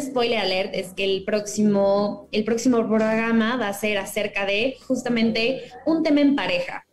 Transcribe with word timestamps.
Spoiler 0.00 0.38
alert 0.38 0.74
es 0.74 0.92
que 0.94 1.04
el 1.04 1.24
próximo, 1.24 2.28
el 2.32 2.44
próximo 2.44 2.78
programa 2.78 3.56
va 3.56 3.68
a 3.68 3.74
ser 3.74 3.98
acerca 3.98 4.46
de 4.46 4.76
justamente 4.86 5.64
un 5.86 6.02
tema 6.02 6.20
en 6.20 6.36
pareja. 6.36 6.86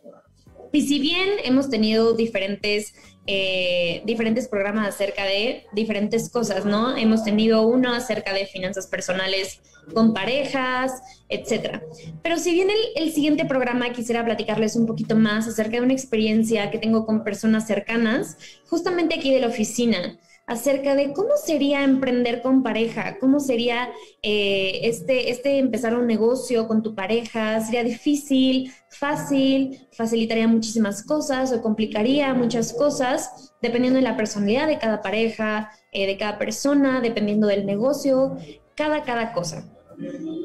Y 0.72 0.82
si 0.82 0.98
bien 0.98 1.28
hemos 1.44 1.70
tenido 1.70 2.14
diferentes, 2.14 2.94
eh, 3.26 4.02
diferentes 4.04 4.48
programas 4.48 4.88
acerca 4.88 5.24
de 5.24 5.64
diferentes 5.72 6.28
cosas, 6.30 6.64
¿no? 6.64 6.96
Hemos 6.96 7.24
tenido 7.24 7.66
uno 7.66 7.94
acerca 7.94 8.32
de 8.34 8.46
finanzas 8.46 8.86
personales 8.86 9.60
con 9.94 10.12
parejas, 10.12 10.92
etcétera. 11.30 11.82
Pero 12.22 12.38
si 12.38 12.52
bien 12.52 12.68
el, 12.68 13.02
el 13.02 13.12
siguiente 13.12 13.46
programa 13.46 13.92
quisiera 13.92 14.24
platicarles 14.24 14.76
un 14.76 14.86
poquito 14.86 15.16
más 15.16 15.48
acerca 15.48 15.78
de 15.78 15.82
una 15.82 15.94
experiencia 15.94 16.70
que 16.70 16.78
tengo 16.78 17.06
con 17.06 17.24
personas 17.24 17.66
cercanas, 17.66 18.36
justamente 18.68 19.14
aquí 19.14 19.32
de 19.32 19.40
la 19.40 19.46
oficina 19.46 20.18
acerca 20.48 20.94
de 20.94 21.12
cómo 21.12 21.36
sería 21.36 21.84
emprender 21.84 22.40
con 22.40 22.62
pareja, 22.62 23.18
cómo 23.20 23.38
sería 23.38 23.90
eh, 24.22 24.80
este, 24.84 25.30
este 25.30 25.58
empezar 25.58 25.94
un 25.94 26.06
negocio 26.06 26.66
con 26.66 26.82
tu 26.82 26.94
pareja, 26.94 27.60
sería 27.60 27.84
difícil, 27.84 28.72
fácil, 28.88 29.86
facilitaría 29.92 30.48
muchísimas 30.48 31.04
cosas 31.04 31.52
o 31.52 31.60
complicaría 31.60 32.32
muchas 32.32 32.72
cosas, 32.72 33.52
dependiendo 33.60 33.98
de 33.98 34.04
la 34.04 34.16
personalidad 34.16 34.66
de 34.66 34.78
cada 34.78 35.02
pareja, 35.02 35.70
eh, 35.92 36.06
de 36.06 36.16
cada 36.16 36.38
persona, 36.38 37.02
dependiendo 37.02 37.46
del 37.46 37.66
negocio, 37.66 38.38
cada, 38.74 39.02
cada 39.02 39.34
cosa. 39.34 39.70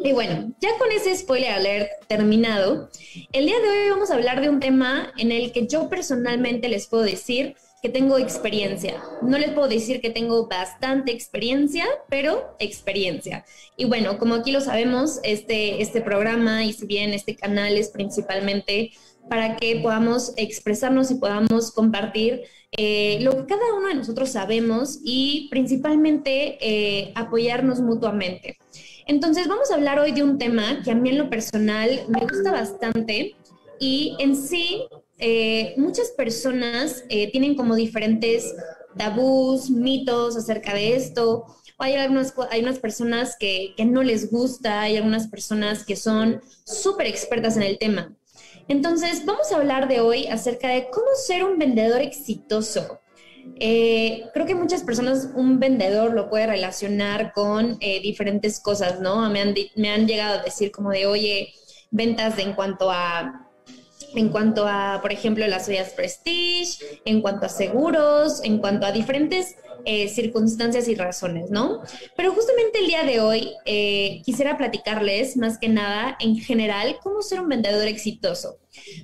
Y 0.04 0.12
bueno, 0.12 0.54
ya 0.60 0.70
con 0.80 0.92
ese 0.92 1.16
spoiler 1.16 1.52
alert 1.52 1.90
terminado, 2.08 2.90
el 3.32 3.46
día 3.46 3.60
de 3.60 3.70
hoy 3.70 3.90
vamos 3.92 4.12
a 4.12 4.16
hablar 4.16 4.42
de 4.42 4.50
un 4.50 4.60
tema 4.60 5.14
en 5.18 5.32
el 5.32 5.54
que 5.54 5.68
yo 5.68 5.90
personalmente 5.90 6.68
les 6.68 6.88
puedo 6.88 7.04
decir 7.04 7.56
que 7.84 7.90
tengo 7.90 8.18
experiencia. 8.18 9.04
No 9.22 9.38
les 9.38 9.52
puedo 9.52 9.68
decir 9.68 10.00
que 10.00 10.10
tengo 10.10 10.48
bastante 10.48 11.12
experiencia, 11.12 11.86
pero 12.10 12.56
experiencia. 12.60 13.44
Y 13.76 13.84
bueno, 13.84 14.18
como 14.18 14.36
aquí 14.36 14.54
lo 14.54 14.62
sabemos, 14.62 15.20
este, 15.24 15.82
este 15.82 16.00
programa 16.00 16.64
y 16.64 16.72
si 16.72 16.88
bien 16.88 17.14
este 17.14 17.36
canal 17.36 17.76
es 17.76 17.90
principalmente 17.90 18.94
para 19.30 19.58
que 19.58 19.82
podamos 19.82 20.32
expresarnos 20.38 21.12
y 21.12 21.16
podamos 21.16 21.72
compartir 21.72 22.44
eh, 22.72 23.18
lo 23.20 23.32
que 23.36 23.48
cada 23.48 23.74
uno 23.78 23.90
de 23.90 23.96
nosotros 23.96 24.30
sabemos 24.30 25.00
y 25.04 25.50
principalmente 25.52 26.58
eh, 26.62 27.12
apoyarnos 27.16 27.82
mutuamente. 27.82 28.58
Entonces 29.08 29.50
vamos 29.50 29.72
a 29.72 29.76
hablar 29.76 30.00
hoy 30.00 30.14
de 30.14 30.24
un 30.24 30.38
tema 30.38 30.82
que 30.86 30.92
a 30.92 30.96
mí 30.96 31.10
en 31.10 31.18
lo 31.18 31.30
personal 31.30 32.06
me 32.08 32.22
gusta 32.22 32.54
bastante 32.54 33.36
y 33.78 34.16
en 34.20 34.38
sí 34.38 34.88
eh, 35.20 35.74
muchas 35.78 36.10
personas 36.10 37.04
eh, 37.10 37.32
tienen 37.32 37.56
como 37.56 37.76
diferentes 37.76 38.54
tabús, 38.98 39.70
mitos 39.70 40.36
acerca 40.36 40.74
de 40.74 40.96
esto. 40.96 41.46
Hay 41.78 41.96
algunas, 41.96 42.34
hay 42.52 42.62
unas 42.62 42.80
personas 42.80 43.36
que, 43.40 43.74
que 43.76 43.86
no 43.86 44.04
les 44.04 44.32
gusta, 44.32 44.82
hay 44.82 44.98
algunas 44.98 45.28
personas 45.28 45.84
que 45.86 45.96
son 45.96 46.42
súper 46.66 47.08
expertas 47.08 47.58
en 47.58 47.64
el 47.64 47.78
tema. 47.78 48.16
Entonces, 48.68 49.26
vamos 49.26 49.52
a 49.52 49.58
hablar 49.58 49.88
de 49.88 50.00
hoy 50.00 50.28
acerca 50.28 50.70
de 50.70 50.88
cómo 50.90 51.08
ser 51.16 51.44
un 51.44 51.58
vendedor 51.58 52.02
exitoso. 52.02 53.00
Eh, 53.60 54.24
creo 54.34 54.46
que 54.46 54.56
muchas 54.56 54.84
personas 54.84 55.30
un 55.36 55.60
vendedor 55.60 56.14
lo 56.14 56.30
puede 56.30 56.48
relacionar 56.48 57.34
con 57.34 57.78
diferentes 57.80 58.62
cosas, 58.62 59.02
¿no? 59.02 59.30
Me 59.30 59.42
han, 59.42 59.54
me 59.76 59.90
han 59.90 60.08
llegado 60.08 60.40
a 60.40 60.44
decir 60.44 60.72
como 60.72 60.92
de, 60.92 61.08
oye, 61.08 61.54
ventas 61.92 62.40
en 62.40 62.54
cuanto 62.54 62.90
a 62.90 63.44
en 64.16 64.30
cuanto 64.30 64.68
a, 64.68 65.00
por 65.02 65.12
ejemplo, 65.12 65.46
las 65.48 65.68
ollas 65.68 65.90
Prestige, 65.90 67.02
en 67.06 67.22
cuanto 67.22 67.46
a 67.46 67.50
seguros, 67.50 68.44
en 68.44 68.60
cuanto 68.60 68.86
a 68.86 68.92
diferentes 68.92 69.56
eh, 69.86 70.08
circunstancias 70.08 70.88
y 70.88 70.96
razones, 70.96 71.52
¿no? 71.52 71.82
Pero 72.16 72.34
justamente 72.34 72.80
el 72.80 72.88
día 72.88 73.04
de 73.04 73.20
hoy 73.20 73.52
eh, 73.66 74.22
quisiera 74.24 74.58
platicarles 74.58 75.36
más 75.36 75.58
que 75.58 75.68
nada 75.68 76.16
en 76.22 76.38
general 76.38 76.98
cómo 77.04 77.22
ser 77.22 77.42
un 77.42 77.50
vendedor 77.50 77.88
exitoso. 77.88 78.60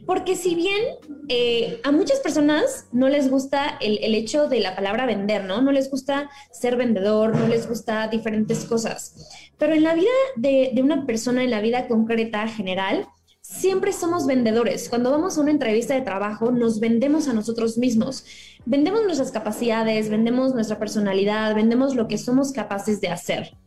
Porque 0.05 0.37
si 0.37 0.55
bien 0.55 0.81
eh, 1.27 1.81
a 1.83 1.91
muchas 1.91 2.21
personas 2.21 2.85
no 2.93 3.09
les 3.09 3.29
gusta 3.29 3.77
el, 3.81 3.99
el, 4.01 4.15
hecho 4.15 4.47
de 4.47 4.61
la 4.61 4.75
palabra 4.75 5.05
vender, 5.05 5.43
¿no? 5.43 5.61
No 5.61 5.73
les 5.73 5.91
gusta 5.91 6.29
ser 6.51 6.77
vendedor, 6.77 7.35
no 7.35 7.47
les 7.47 7.67
gusta 7.67 8.07
diferentes 8.07 8.63
cosas. 8.63 9.27
Pero 9.57 9.73
en 9.73 9.83
la 9.83 9.95
vida 9.95 10.07
de, 10.37 10.71
de 10.73 10.81
una 10.81 11.05
persona, 11.05 11.43
en 11.43 11.51
la 11.51 11.59
vida 11.59 11.87
concreta 11.87 12.47
general, 12.47 13.05
siempre 13.49 13.93
somos 13.93 14.27
vendedores. 14.27 14.89
Cuando 14.89 15.09
vamos 15.09 15.37
a 15.37 15.41
una 15.41 15.51
entrevista 15.51 15.95
de 15.95 16.01
trabajo, 16.01 16.51
nos 16.51 16.79
vendemos 16.79 17.27
a 17.27 17.33
nosotros 17.33 17.77
mismos. 17.77 18.25
Vendemos 18.65 19.03
nuestras 19.03 19.31
capacidades, 19.31 20.09
vendemos 20.09 20.53
nuestra 20.53 20.77
personalidad, 20.77 21.55
vendemos 21.55 21.95
lo 21.95 22.07
que 22.07 22.17
somos 22.17 22.51
capaces 22.51 23.01
de 23.01 23.09
hacer. 23.09 23.57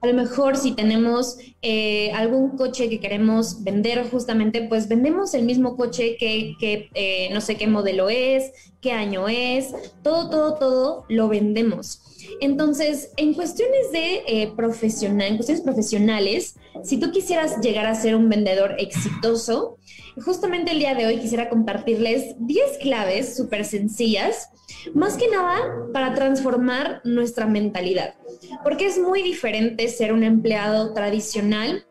A 0.00 0.06
lo 0.06 0.12
mejor 0.12 0.56
si 0.56 0.72
tenemos 0.72 1.38
eh, 1.62 2.12
algún 2.12 2.58
coche 2.58 2.90
que 2.90 3.00
queremos 3.00 3.62
vender 3.62 4.06
justamente, 4.10 4.66
pues 4.68 4.86
vendemos 4.86 5.32
el 5.32 5.44
mismo 5.44 5.76
coche 5.76 6.16
que, 6.18 6.90
eh, 6.94 7.30
no 7.32 7.40
sé 7.40 7.56
qué 7.56 7.66
modelo 7.66 8.10
es, 8.10 8.52
qué 8.82 8.92
año 8.92 9.28
es, 9.28 9.72
todo, 10.02 10.28
todo, 10.28 10.54
todo 10.58 11.04
lo 11.08 11.28
vendemos. 11.28 12.02
Entonces, 12.40 13.12
en 13.16 13.32
cuestiones 13.32 13.92
de 13.92 14.24
eh, 14.26 14.52
profesional, 14.54 15.28
en 15.28 15.36
cuestiones 15.36 15.64
profesionales, 15.64 16.56
si 16.82 16.98
tú 16.98 17.12
quisieras 17.12 17.60
llegar 17.60 17.86
a 17.86 17.94
ser 17.94 18.16
un 18.16 18.28
vendedor 18.28 18.74
exitoso, 18.78 19.78
justamente 20.24 20.72
el 20.72 20.78
día 20.78 20.94
de 20.94 21.06
hoy 21.06 21.18
quisiera 21.18 21.48
compartirles 21.48 22.34
10 22.38 22.78
claves 22.78 23.36
súper 23.36 23.64
sencillas, 23.64 24.50
más 24.94 25.16
que 25.16 25.28
nada 25.28 25.56
para 25.92 26.14
transformar 26.14 27.00
nuestra 27.04 27.46
mentalidad, 27.46 28.14
porque 28.62 28.86
es 28.86 28.98
muy 28.98 29.22
diferente 29.22 29.88
ser 29.88 30.12
un 30.12 30.24
empleado 30.24 30.92
tradicional, 30.92 31.86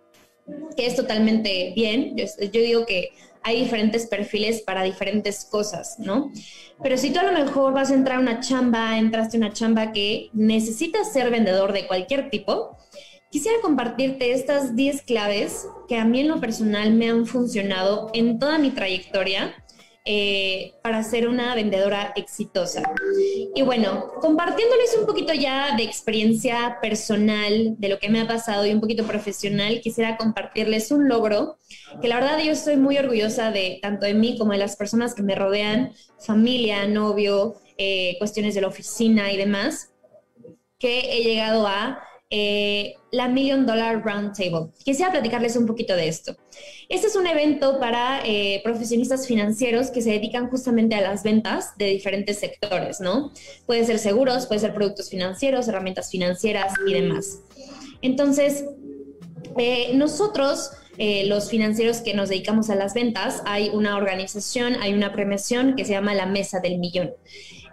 que 0.75 0.85
es 0.85 0.95
totalmente 0.95 1.71
bien, 1.75 2.15
yo, 2.17 2.49
digo 2.51 2.85
que 2.85 3.11
hay 3.43 3.61
diferentes 3.61 4.07
perfiles 4.07 4.61
para 4.61 4.83
diferentes 4.83 5.45
cosas, 5.45 5.95
¿no? 5.99 6.31
Pero 6.81 6.97
si 6.97 7.11
tú 7.11 7.19
a 7.19 7.23
lo 7.23 7.31
mejor 7.31 7.73
vas 7.73 7.91
a 7.91 7.93
entrar 7.93 8.17
a 8.17 8.21
una 8.21 8.39
chamba, 8.39 8.97
entraste 8.97 9.37
a 9.37 9.39
una 9.39 9.53
chamba 9.53 9.91
que 9.91 10.29
necesitas 10.33 11.11
ser 11.11 11.29
vendedor 11.29 11.73
de 11.73 11.87
cualquier 11.87 12.29
tipo, 12.29 12.77
quisiera 13.33 13.57
compartirte 13.63 14.31
estas 14.31 14.75
10 14.75 15.01
claves 15.01 15.67
que 15.87 15.97
a 15.97 16.05
mí 16.05 16.19
en 16.19 16.27
lo 16.27 16.39
personal 16.39 16.93
me 16.93 17.09
han 17.09 17.25
funcionado 17.25 18.11
en 18.13 18.37
toda 18.37 18.59
mi 18.59 18.69
trayectoria 18.69 19.55
eh, 20.05 20.75
para 20.83 21.01
ser 21.01 21.27
una 21.27 21.55
vendedora 21.55 22.13
exitosa. 22.15 22.83
Y 23.55 23.63
bueno, 23.63 24.11
compartiéndoles 24.21 24.95
un 24.99 25.07
poquito 25.07 25.33
ya 25.33 25.75
de 25.75 25.81
experiencia 25.81 26.77
personal, 26.79 27.73
de 27.79 27.89
lo 27.89 27.97
que 27.97 28.09
me 28.09 28.21
ha 28.21 28.27
pasado 28.27 28.67
y 28.67 28.71
un 28.71 28.81
poquito 28.81 29.03
profesional, 29.07 29.81
quisiera 29.81 30.15
compartirles 30.15 30.91
un 30.91 31.09
logro 31.09 31.57
que 32.03 32.09
la 32.09 32.19
verdad 32.19 32.37
yo 32.37 32.51
estoy 32.51 32.77
muy 32.77 32.99
orgullosa 32.99 33.49
de 33.49 33.79
tanto 33.81 34.05
de 34.05 34.13
mí 34.13 34.37
como 34.37 34.51
de 34.51 34.59
las 34.59 34.75
personas 34.75 35.15
que 35.15 35.23
me 35.23 35.33
rodean, 35.33 35.93
familia, 36.19 36.85
novio, 36.85 37.55
eh, 37.79 38.15
cuestiones 38.19 38.53
de 38.53 38.61
la 38.61 38.67
oficina 38.67 39.31
y 39.31 39.37
demás, 39.37 39.91
que 40.77 40.99
he 41.17 41.23
llegado 41.23 41.65
a 41.65 41.97
eh, 42.35 42.95
la 43.11 43.27
Million 43.27 43.63
Dollar 43.63 44.03
Roundtable. 44.03 44.71
Quisiera 44.83 45.11
platicarles 45.11 45.55
un 45.55 45.67
poquito 45.67 45.95
de 45.95 46.07
esto. 46.07 46.35
Este 46.89 47.05
es 47.05 47.15
un 47.15 47.27
evento 47.27 47.79
para 47.79 48.21
eh, 48.25 48.59
profesionistas 48.63 49.27
financieros 49.27 49.91
que 49.91 50.01
se 50.01 50.09
dedican 50.09 50.49
justamente 50.49 50.95
a 50.95 51.01
las 51.01 51.21
ventas 51.21 51.77
de 51.77 51.85
diferentes 51.85 52.39
sectores, 52.39 52.99
¿no? 52.99 53.31
Pueden 53.67 53.85
ser 53.85 53.99
seguros, 53.99 54.47
pueden 54.47 54.61
ser 54.61 54.73
productos 54.73 55.11
financieros, 55.11 55.67
herramientas 55.67 56.09
financieras 56.09 56.73
y 56.87 56.93
demás. 56.93 57.41
Entonces, 58.01 58.65
eh, 59.59 59.91
nosotros... 59.93 60.71
los 60.97 61.49
financieros 61.49 62.01
que 62.01 62.13
nos 62.13 62.29
dedicamos 62.29 62.69
a 62.69 62.75
las 62.75 62.93
ventas, 62.93 63.41
hay 63.45 63.69
una 63.69 63.97
organización, 63.97 64.75
hay 64.81 64.93
una 64.93 65.11
premiación 65.11 65.75
que 65.75 65.85
se 65.85 65.93
llama 65.93 66.13
la 66.13 66.25
Mesa 66.25 66.59
del 66.59 66.77
Millón. 66.77 67.11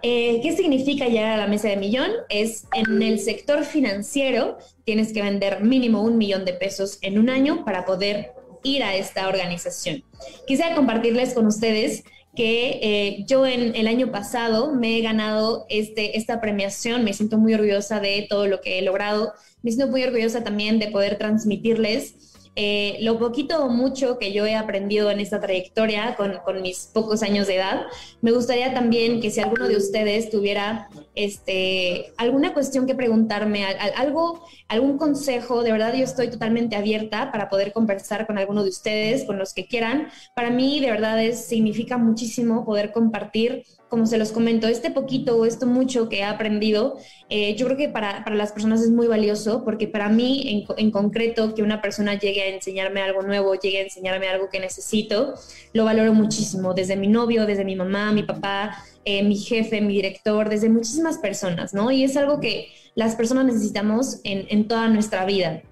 Eh, 0.02 0.40
¿Qué 0.42 0.56
significa 0.56 1.08
llegar 1.08 1.32
a 1.32 1.36
la 1.36 1.46
mesa 1.46 1.68
de 1.68 1.76
millón? 1.76 2.10
Es 2.30 2.64
en 2.72 3.02
el 3.02 3.18
sector 3.18 3.64
financiero 3.64 4.56
tienes 4.84 5.12
que 5.12 5.22
vender 5.22 5.62
mínimo 5.62 6.02
un 6.02 6.16
millón 6.16 6.44
de 6.44 6.54
pesos 6.54 6.98
en 7.02 7.18
un 7.18 7.28
año 7.28 7.64
para 7.64 7.84
poder 7.84 8.32
ir 8.62 8.82
a 8.82 8.96
esta 8.96 9.28
organización. 9.28 10.02
Quisiera 10.46 10.74
compartirles 10.74 11.34
con 11.34 11.46
ustedes 11.46 12.02
que 12.34 12.80
eh, 12.82 13.24
yo 13.26 13.46
en 13.46 13.74
el 13.74 13.86
año 13.86 14.10
pasado 14.10 14.74
me 14.74 14.96
he 14.96 15.02
ganado 15.02 15.66
este, 15.68 16.16
esta 16.16 16.40
premiación, 16.40 17.04
me 17.04 17.12
siento 17.12 17.38
muy 17.38 17.52
orgullosa 17.52 18.00
de 18.00 18.26
todo 18.28 18.46
lo 18.46 18.60
que 18.60 18.78
he 18.78 18.82
logrado, 18.82 19.32
me 19.62 19.70
siento 19.70 19.90
muy 19.90 20.02
orgullosa 20.02 20.42
también 20.42 20.78
de 20.78 20.88
poder 20.88 21.18
transmitirles 21.18 22.29
eh, 22.62 22.98
lo 23.00 23.18
poquito 23.18 23.64
o 23.64 23.70
mucho 23.70 24.18
que 24.18 24.34
yo 24.34 24.44
he 24.44 24.54
aprendido 24.54 25.10
en 25.10 25.18
esta 25.18 25.40
trayectoria 25.40 26.14
con, 26.14 26.40
con, 26.44 26.60
mis 26.60 26.90
pocos 26.92 27.22
años 27.22 27.46
de 27.46 27.56
edad. 27.56 27.86
Me 28.20 28.32
gustaría 28.32 28.74
también 28.74 29.22
que 29.22 29.30
si 29.30 29.40
alguno 29.40 29.66
de 29.66 29.78
ustedes 29.78 30.28
tuviera 30.28 30.90
este, 31.14 32.12
alguna 32.18 32.52
cuestión 32.52 32.86
que 32.86 32.94
preguntarme, 32.94 33.64
algo, 33.96 34.44
algún 34.70 34.98
consejo, 34.98 35.64
de 35.64 35.72
verdad 35.72 35.92
yo 35.94 36.04
estoy 36.04 36.28
totalmente 36.28 36.76
abierta 36.76 37.32
para 37.32 37.48
poder 37.48 37.72
conversar 37.72 38.26
con 38.26 38.38
alguno 38.38 38.62
de 38.62 38.70
ustedes, 38.70 39.24
con 39.24 39.36
los 39.36 39.52
que 39.52 39.66
quieran. 39.66 40.08
Para 40.32 40.50
mí 40.50 40.78
de 40.78 40.90
verdad 40.90 41.22
es, 41.22 41.44
significa 41.44 41.98
muchísimo 41.98 42.64
poder 42.64 42.92
compartir 42.92 43.64
como 43.88 44.06
se 44.06 44.18
los 44.18 44.30
comento, 44.30 44.68
este 44.68 44.92
poquito 44.92 45.36
o 45.36 45.44
esto 45.44 45.66
mucho 45.66 46.08
que 46.08 46.20
he 46.20 46.24
aprendido, 46.24 46.96
eh, 47.28 47.56
yo 47.56 47.66
creo 47.66 47.76
que 47.76 47.88
para, 47.88 48.22
para, 48.22 48.36
las 48.36 48.52
personas 48.52 48.80
es 48.82 48.90
muy 48.90 49.08
valioso 49.08 49.64
porque 49.64 49.88
para 49.88 50.08
mí 50.08 50.64
en, 50.68 50.78
en, 50.78 50.90
concreto 50.92 51.54
que 51.56 51.64
una 51.64 51.82
persona 51.82 52.14
llegue 52.14 52.40
a 52.42 52.46
enseñarme 52.54 53.02
algo 53.02 53.22
nuevo, 53.22 53.52
llegue 53.56 53.78
a 53.78 53.82
enseñarme 53.82 54.28
algo 54.28 54.48
que 54.48 54.60
necesito, 54.60 55.34
lo 55.72 55.84
valoro 55.84 56.14
muchísimo, 56.14 56.72
desde 56.72 56.94
mi 56.94 57.08
novio, 57.08 57.46
desde 57.46 57.64
mi 57.64 57.74
mamá, 57.74 58.12
mi 58.12 58.22
papá, 58.22 58.84
eh, 59.04 59.22
mi 59.22 59.36
jefe, 59.36 59.80
mi 59.80 59.94
director, 59.94 60.48
desde 60.48 60.68
muchísimas 60.68 61.18
personas, 61.18 61.74
¿no? 61.74 61.90
Y 61.90 62.04
es 62.04 62.16
algo 62.16 62.40
que 62.40 62.68
las 62.94 63.14
personas 63.16 63.46
necesitamos 63.46 64.20
en, 64.24 64.46
en 64.48 64.68
toda 64.68 64.88
nuestra 64.88 65.24
vida. 65.24 65.62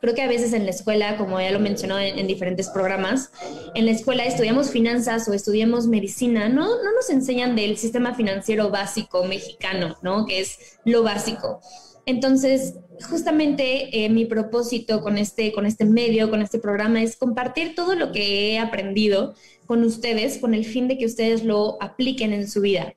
Creo 0.00 0.14
que 0.14 0.22
a 0.22 0.28
veces 0.28 0.52
en 0.52 0.64
la 0.64 0.70
escuela, 0.70 1.16
como 1.16 1.40
ya 1.40 1.50
lo 1.50 1.58
mencionó 1.58 1.98
en, 1.98 2.26
diferentes 2.28 2.68
programas, 2.68 3.32
en 3.74 3.84
la 3.84 3.90
escuela 3.90 4.24
estudiamos 4.24 4.70
finanzas 4.70 5.28
o 5.28 5.32
estudiamos 5.32 5.88
medicina, 5.88 6.48
no, 6.48 6.66
no 6.66 6.92
nos 6.92 7.10
enseñan 7.10 7.56
del 7.56 7.76
sistema 7.76 8.14
financiero 8.14 8.70
básico 8.70 9.24
mexicano, 9.24 9.96
¿no? 10.02 10.24
Que 10.24 10.40
es 10.40 10.78
lo 10.84 11.02
básico. 11.02 11.60
Entonces, 12.06 12.74
justamente 13.08 14.04
eh, 14.04 14.08
mi 14.08 14.24
propósito 14.24 15.00
con 15.00 15.18
este, 15.18 15.52
con 15.52 15.66
este 15.66 15.84
medio, 15.84 16.30
con 16.30 16.42
este 16.42 16.58
programa, 16.58 17.02
es 17.02 17.16
compartir 17.16 17.74
todo 17.74 17.94
lo 17.94 18.12
que 18.12 18.52
he 18.52 18.58
aprendido 18.58 19.34
con 19.66 19.84
ustedes, 19.84 20.38
con 20.38 20.54
el 20.54 20.64
fin 20.64 20.88
de 20.88 20.98
que 20.98 21.06
ustedes 21.06 21.44
lo 21.44 21.80
apliquen 21.82 22.32
en 22.32 22.48
su 22.48 22.60
vida. 22.60 22.94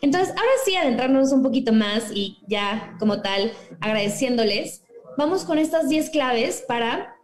Entonces, 0.00 0.30
ahora 0.30 0.52
sí, 0.64 0.76
adentrarnos 0.76 1.32
un 1.32 1.42
poquito 1.42 1.72
más 1.72 2.10
y 2.14 2.38
ya 2.46 2.96
como 2.98 3.22
tal, 3.22 3.52
agradeciéndoles 3.80 4.82
vamos 5.16 5.44
con 5.44 5.58
estas 5.58 5.88
10 5.88 6.10
claves 6.10 6.64
para 6.66 7.16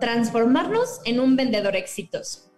transformarnos 0.00 1.00
en 1.04 1.20
un 1.20 1.36
vendedor 1.36 1.76
exitoso. 1.76 2.49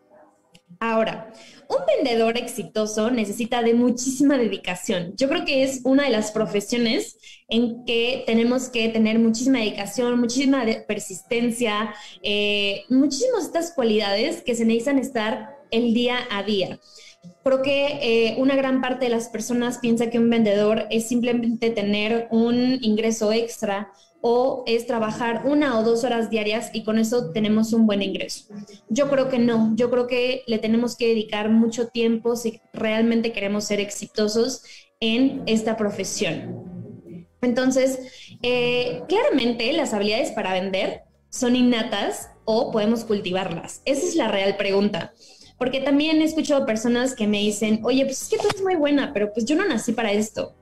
Ahora, 0.85 1.33
un 1.69 1.77
vendedor 1.87 2.37
exitoso 2.37 3.13
necesita 3.13 3.63
de 3.63 3.73
muchísima 3.73 4.37
dedicación. 4.37 5.15
Yo 5.17 5.29
creo 5.29 5.45
que 5.45 5.63
es 5.63 5.83
una 5.85 6.03
de 6.03 6.11
las 6.11 6.33
profesiones 6.33 7.19
en 7.49 7.85
que 7.85 8.25
tenemos 8.27 8.69
que 8.69 8.89
tener 8.89 9.21
muchísima 9.21 9.61
dedicación, 9.61 10.19
muchísima 10.19 10.65
persistencia, 10.89 11.95
eh, 12.25 12.83
muchísimas 12.89 13.45
estas 13.45 13.73
cualidades 13.75 14.43
que 14.43 14.57
se 14.57 14.65
necesitan 14.65 14.99
estar 14.99 15.57
el 15.71 15.95
día 15.95 16.17
a 16.33 16.43
día. 16.43 16.81
Creo 17.45 17.63
que 17.63 17.99
eh, 18.03 18.35
una 18.39 18.57
gran 18.57 18.81
parte 18.81 19.05
de 19.05 19.13
las 19.13 19.29
personas 19.29 19.79
piensa 19.79 20.11
que 20.11 20.19
un 20.19 20.31
vendedor 20.31 20.89
es 20.91 21.07
simplemente 21.07 21.71
tener 21.71 22.27
un 22.33 22.79
ingreso 22.83 23.33
extra 23.33 23.93
o 24.23 24.63
es 24.67 24.87
trabajar 24.87 25.43
una 25.45 25.79
o 25.79 25.83
dos 25.83 26.05
horas 26.05 26.31
diarias 26.31 26.71
y 26.73 26.85
con 26.85 26.97
eso 26.97 27.33
tenemos 27.33 27.73
un 27.73 27.87
buen 27.87 28.03
ingreso. 28.03 28.47
Yo 28.89 29.11
creo 29.11 29.29
que 29.29 29.39
no, 29.39 29.73
yo 29.75 29.91
creo 29.91 30.07
que 30.07 30.45
le 30.47 30.59
tenemos 30.59 30.97
que 30.97 31.09
dedicar 31.09 31.51
mucho 31.51 31.89
tiempo 31.89 32.37
si 32.37 32.61
realmente 32.73 33.33
queremos 33.33 33.65
ser 33.65 33.81
exitosos 33.81 34.63
en 35.01 35.43
esta 35.47 35.77
profesión. 35.77 36.73
Entonces, 37.43 38.37
eh, 38.43 39.03
claramente 39.09 39.73
las 39.73 39.93
habilidades 39.93 40.31
para 40.31 40.53
vender 40.53 41.03
son 41.29 41.57
innatas 41.57 42.31
o 42.45 42.71
podemos 42.71 43.05
cultivarlas. 43.05 43.83
Esa 43.85 44.07
es 44.07 44.15
la 44.15 44.29
real 44.29 44.57
pregunta. 44.57 45.13
Porque 45.59 45.81
también 45.81 46.21
he 46.21 46.25
escuchado 46.25 46.65
personas 46.65 47.15
que 47.15 47.27
me 47.27 47.39
dicen, 47.39 47.81
oye, 47.85 48.05
pues 48.05 48.23
es 48.23 48.29
que 48.29 48.37
tú 48.37 48.49
eres 48.49 48.63
muy 48.63 48.77
buena, 48.77 49.13
pero 49.13 49.33
pues 49.33 49.45
yo 49.45 49.57
no 49.57 49.67
nací 49.67 49.93
para 49.93 50.13
esto. 50.13 50.55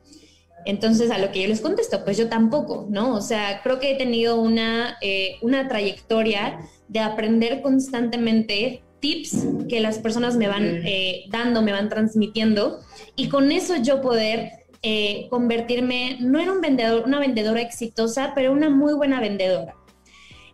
Entonces, 0.65 1.11
a 1.11 1.19
lo 1.19 1.33
que 1.33 1.43
yo 1.43 1.49
les 1.49 1.61
contesto, 1.61 2.05
pues 2.05 2.19
yo 2.19 2.29
tampoco, 2.29 2.87
¿no? 2.91 3.15
O 3.15 3.21
sea, 3.21 3.61
creo 3.63 3.81
que 3.81 3.93
he 3.93 3.95
tenido 3.97 4.41
una, 4.41 4.99
eh, 5.01 5.37
una 5.43 5.69
trayectoria 5.69 6.61
de 6.89 7.01
aprender 7.01 7.63
constantemente 7.63 8.83
tips 9.01 9.47
que 9.69 9.81
las 9.81 9.99
personas 9.99 10.37
me 10.37 10.49
van 10.49 10.83
eh, 10.85 11.25
dando, 11.31 11.63
me 11.63 11.73
van 11.73 11.89
transmitiendo, 11.89 12.81
y 13.17 13.29
con 13.29 13.51
eso 13.51 13.77
yo 13.77 14.03
poder 14.03 14.51
eh, 14.83 15.27
convertirme 15.31 16.19
no 16.21 16.39
en 16.39 16.51
un 16.51 16.61
vendedor, 16.61 17.05
una 17.07 17.19
vendedora 17.19 17.61
exitosa, 17.63 18.33
pero 18.35 18.53
una 18.53 18.69
muy 18.69 18.93
buena 18.93 19.21
vendedora. 19.21 19.75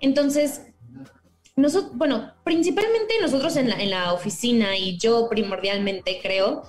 Entonces, 0.00 0.62
nosotros, 1.56 1.97
bueno, 1.97 2.32
principalmente 2.44 3.14
nosotros 3.20 3.56
en 3.56 3.70
la, 3.70 3.76
en 3.76 3.91
la 3.91 4.12
oficina 4.12 4.76
y 4.76 4.99
yo 4.99 5.29
primordialmente 5.29 6.20
creo 6.23 6.62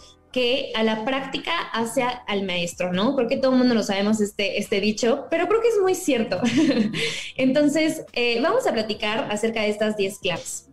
a 0.75 0.83
la 0.83 1.05
práctica 1.05 1.51
hace 1.73 2.03
al 2.03 2.43
maestro, 2.43 2.93
¿no? 2.93 3.15
Creo 3.15 3.27
que 3.27 3.37
todo 3.37 3.51
el 3.51 3.57
mundo 3.57 3.75
lo 3.75 3.83
sabemos 3.83 4.21
este, 4.21 4.59
este 4.59 4.81
dicho, 4.81 5.25
pero 5.29 5.47
creo 5.47 5.61
que 5.61 5.69
es 5.69 5.79
muy 5.81 5.95
cierto. 5.95 6.39
Entonces, 7.37 8.03
eh, 8.13 8.39
vamos 8.41 8.67
a 8.67 8.73
platicar 8.73 9.27
acerca 9.31 9.61
de 9.61 9.69
estas 9.69 9.97
10 9.97 10.19
claves. 10.19 10.69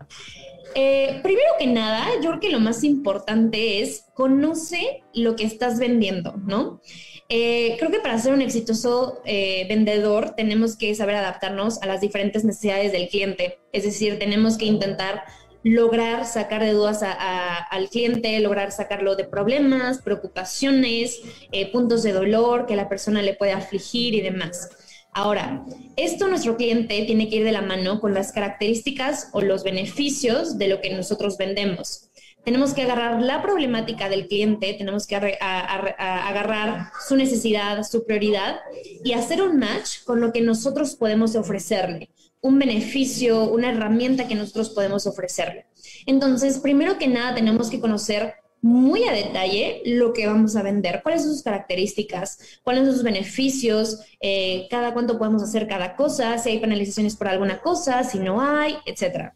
Eh, 0.75 1.21
primero 1.23 1.49
que 1.59 1.69
nada, 1.69 2.07
yo 2.23 2.31
creo 2.31 2.41
que 2.41 2.51
lo 2.51 2.59
más 2.59 2.83
importante 2.83 3.81
es 3.81 4.07
conoce 4.15 5.05
lo 5.15 5.37
que 5.37 5.45
estás 5.45 5.79
vendiendo, 5.79 6.35
¿no? 6.45 6.81
Eh, 7.29 7.77
creo 7.79 7.91
que 7.91 8.01
para 8.01 8.19
ser 8.19 8.33
un 8.33 8.43
exitoso 8.43 9.23
vendedor 9.25 10.35
tenemos 10.37 10.77
que 10.77 10.95
saber 10.95 11.15
adaptarnos 11.15 11.81
a 11.81 11.87
las 11.87 12.01
diferentes 12.01 12.45
necesidades 12.45 12.93
del 12.93 13.09
cliente, 13.09 13.59
es 13.73 13.85
decir, 13.85 14.19
tenemos 14.19 14.59
que 14.59 14.67
intentar 14.67 15.23
lograr 15.65 16.27
sacar 16.27 16.63
de 16.63 16.73
dudas 16.73 17.01
al 17.03 17.89
cliente, 17.89 18.39
lograr 18.41 18.71
sacarlo 18.71 19.17
de 19.17 19.25
problemas, 19.25 20.01
preocupaciones, 20.03 21.23
eh, 21.51 21.73
puntos 21.73 22.03
de 22.03 22.13
dolor 22.13 22.67
que 22.67 22.77
la 22.77 22.89
persona 22.89 23.23
le 23.23 23.35
puede 23.35 23.53
afligir 23.53 24.15
y 24.15 24.21
demás. 24.21 24.69
Ahora, 25.13 25.65
esto 25.97 26.29
nuestro 26.29 26.57
cliente 26.57 27.03
tiene 27.07 27.31
que 27.31 27.37
ir 27.37 27.45
de 27.45 27.53
la 27.53 27.63
mano 27.63 28.01
con 28.01 28.15
las 28.15 28.33
características 28.33 29.31
o 29.33 29.41
los 29.41 29.65
beneficios 29.65 30.59
de 30.59 30.69
lo 30.69 30.81
que 30.81 30.95
nosotros 30.95 31.39
vendemos. 31.39 32.11
Tenemos 32.45 32.75
que 32.75 32.83
agarrar 32.83 33.23
la 33.23 33.41
problemática 33.41 34.11
del 34.11 34.27
cliente, 34.27 34.75
tenemos 34.75 35.07
que 35.07 35.17
agarrar 35.17 36.91
su 37.09 37.17
necesidad, 37.17 37.85
su 37.85 38.05
prioridad 38.05 38.61
y 39.03 39.15
hacer 39.15 39.41
un 39.41 39.59
match 39.59 40.05
con 40.05 40.21
lo 40.21 40.31
que 40.31 40.43
nosotros 40.43 40.95
podemos 40.95 41.37
ofrecerle 41.37 42.11
un 42.45 42.59
beneficio, 42.59 43.45
una 43.45 43.71
herramienta 43.71 44.29
que 44.29 44.35
nosotros 44.35 44.69
podemos 44.69 45.07
ofrecerle. 45.07 45.65
Entonces, 46.05 46.59
primero 46.59 46.99
que 46.99 47.09
nada, 47.09 47.35
tenemos 47.35 47.71
que 47.71 47.81
conocer 47.81 48.35
muy 48.61 49.05
a 49.05 49.13
detalle 49.13 49.81
lo 49.87 50.13
que 50.13 50.27
vamos 50.27 50.55
a 50.55 50.63
vender, 50.63 51.01
cuáles 51.03 51.23
son 51.23 51.33
sus 51.33 51.43
características, 51.43 52.61
cuáles 52.63 52.85
son 52.85 52.93
sus 52.93 53.03
beneficios, 53.03 54.01
eh, 54.21 54.67
cada 54.69 54.93
cuánto 54.93 55.17
podemos 55.17 55.43
hacer 55.43 55.67
cada 55.67 55.97
cosa, 55.97 56.37
si 56.37 56.51
hay 56.51 56.59
penalizaciones 56.59 57.17
por 57.17 57.29
alguna 57.29 57.63
cosa, 57.63 58.05
si 58.05 58.19
no 58.19 58.43
hay, 58.43 58.77
etc. 58.85 59.33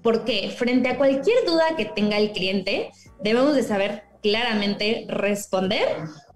Porque 0.00 0.54
frente 0.56 0.90
a 0.90 0.98
cualquier 0.98 1.44
duda 1.44 1.74
que 1.76 1.86
tenga 1.86 2.18
el 2.18 2.30
cliente, 2.30 2.92
debemos 3.20 3.56
de 3.56 3.64
saber 3.64 4.04
claramente 4.22 5.06
responder 5.08 5.88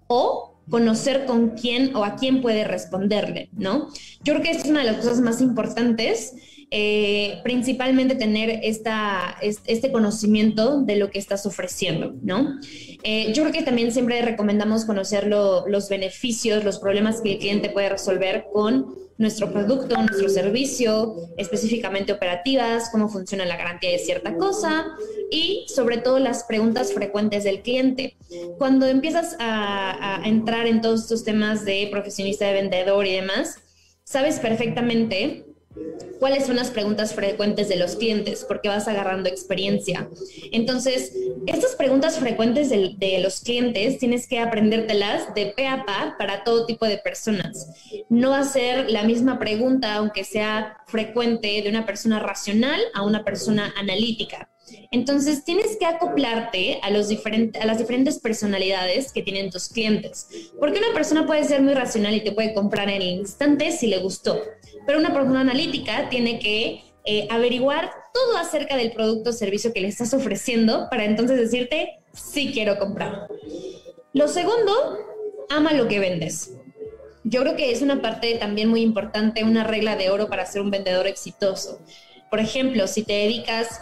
o 0.07 0.56
conocer 0.69 1.25
con 1.25 1.51
quién 1.51 1.95
o 1.95 2.03
a 2.03 2.15
quién 2.15 2.41
puede 2.41 2.63
responderle, 2.63 3.49
¿no? 3.53 3.87
Yo 4.23 4.33
creo 4.33 4.41
que 4.41 4.51
es 4.51 4.65
una 4.65 4.81
de 4.81 4.85
las 4.85 4.97
cosas 4.97 5.21
más 5.21 5.41
importantes, 5.41 6.33
eh, 6.69 7.39
principalmente 7.43 8.15
tener 8.15 8.59
esta, 8.63 9.37
este 9.41 9.91
conocimiento 9.91 10.81
de 10.81 10.97
lo 10.97 11.09
que 11.09 11.19
estás 11.19 11.45
ofreciendo, 11.45 12.15
¿no? 12.21 12.59
Eh, 13.03 13.31
yo 13.33 13.43
creo 13.43 13.53
que 13.53 13.63
también 13.63 13.91
siempre 13.93 14.21
recomendamos 14.21 14.83
conocer 14.83 15.27
los 15.27 15.89
beneficios, 15.89 16.65
los 16.65 16.79
problemas 16.79 17.21
que 17.21 17.33
el 17.33 17.39
cliente 17.39 17.69
puede 17.69 17.89
resolver 17.89 18.45
con 18.51 19.06
nuestro 19.17 19.51
producto, 19.51 19.95
nuestro 19.95 20.29
servicio, 20.29 21.15
específicamente 21.37 22.13
operativas, 22.13 22.89
cómo 22.91 23.09
funciona 23.09 23.45
la 23.45 23.57
garantía 23.57 23.91
de 23.91 23.99
cierta 23.99 24.35
cosa 24.37 24.85
y 25.31 25.65
sobre 25.73 25.97
todo 25.97 26.19
las 26.19 26.43
preguntas 26.43 26.93
frecuentes 26.93 27.43
del 27.43 27.61
cliente. 27.61 28.15
Cuando 28.57 28.85
empiezas 28.85 29.35
a, 29.39 30.21
entrar 30.23 30.67
en 30.67 30.81
todos 30.81 31.03
estos 31.03 31.23
temas 31.23 31.65
de 31.65 31.87
profesionista 31.91 32.45
de 32.45 32.53
vendedor 32.53 33.05
y 33.05 33.13
demás, 33.13 33.59
sabes 34.03 34.39
perfectamente 34.39 35.45
cuáles 36.19 36.45
son 36.45 36.55
las 36.55 36.71
preguntas 36.71 37.13
frecuentes 37.13 37.69
de 37.69 37.75
los 37.75 37.95
clientes, 37.95 38.45
porque 38.47 38.69
vas 38.69 38.87
agarrando 38.87 39.29
experiencia. 39.29 40.09
Entonces, 40.51 41.13
estas 41.45 41.75
preguntas 41.75 42.19
frecuentes 42.19 42.69
de, 42.69 43.19
los 43.21 43.41
clientes 43.41 43.97
tienes 43.99 44.27
que 44.27 44.39
aprendértelas 44.39 45.33
de 45.33 45.47
pe 45.47 45.67
a 45.67 45.85
pa 45.85 46.15
para 46.17 46.43
todo 46.43 46.65
tipo 46.65 46.85
de 46.85 46.97
personas. 46.97 47.67
No 48.09 48.33
hacer 48.33 48.89
la 48.89 49.03
misma 49.03 49.39
pregunta, 49.39 49.95
aunque 49.95 50.23
sea 50.23 50.77
frecuente, 50.87 51.61
de 51.61 51.69
una 51.69 51.85
persona 51.85 52.19
racional 52.19 52.81
a 52.93 53.03
una 53.03 53.23
persona 53.23 53.73
analítica. 53.77 54.49
Entonces 54.91 55.45
tienes 55.45 55.77
que 55.77 55.85
acoplarte 55.85 56.79
a, 56.83 56.89
los 56.89 57.09
a 57.09 57.65
las 57.65 57.77
diferentes 57.77 58.19
personalidades 58.19 59.13
que 59.13 59.21
tienen 59.21 59.49
tus 59.49 59.69
clientes. 59.69 60.27
Porque 60.59 60.79
una 60.79 60.93
persona 60.93 61.25
puede 61.25 61.43
ser 61.45 61.61
muy 61.61 61.73
racional 61.73 62.15
y 62.15 62.23
te 62.23 62.33
puede 62.33 62.53
comprar 62.53 62.89
en 62.89 63.01
el 63.01 63.07
instante 63.19 63.71
si 63.71 63.87
le 63.87 63.99
gustó. 63.99 64.41
Pero 64.87 64.97
una 64.97 65.13
persona 65.13 65.41
analítica 65.41 66.09
tiene 66.09 66.39
que 66.39 66.81
eh, 67.05 67.27
averiguar 67.29 67.91
todo 68.13 68.37
acerca 68.37 68.75
del 68.75 68.91
producto 68.91 69.29
o 69.29 69.33
servicio 69.33 69.71
que 69.71 69.81
le 69.81 69.89
estás 69.89 70.13
ofreciendo 70.13 70.87
para 70.89 71.05
entonces 71.05 71.37
decirte 71.37 71.99
si 72.13 72.51
quiero 72.51 72.79
comprar. 72.79 73.27
Lo 74.13 74.27
segundo, 74.27 74.73
ama 75.49 75.73
lo 75.73 75.87
que 75.87 75.99
vendes. 75.99 76.53
Yo 77.23 77.41
creo 77.41 77.55
que 77.55 77.71
es 77.71 77.81
una 77.81 78.01
parte 78.01 78.35
también 78.35 78.69
muy 78.69 78.81
importante, 78.81 79.43
una 79.43 79.63
regla 79.63 79.95
de 79.95 80.09
oro 80.09 80.27
para 80.29 80.45
ser 80.45 80.61
un 80.61 80.71
vendedor 80.71 81.05
exitoso. 81.05 81.79
Por 82.31 82.39
ejemplo, 82.39 82.87
si 82.87 83.03
te 83.03 83.13
dedicas 83.13 83.81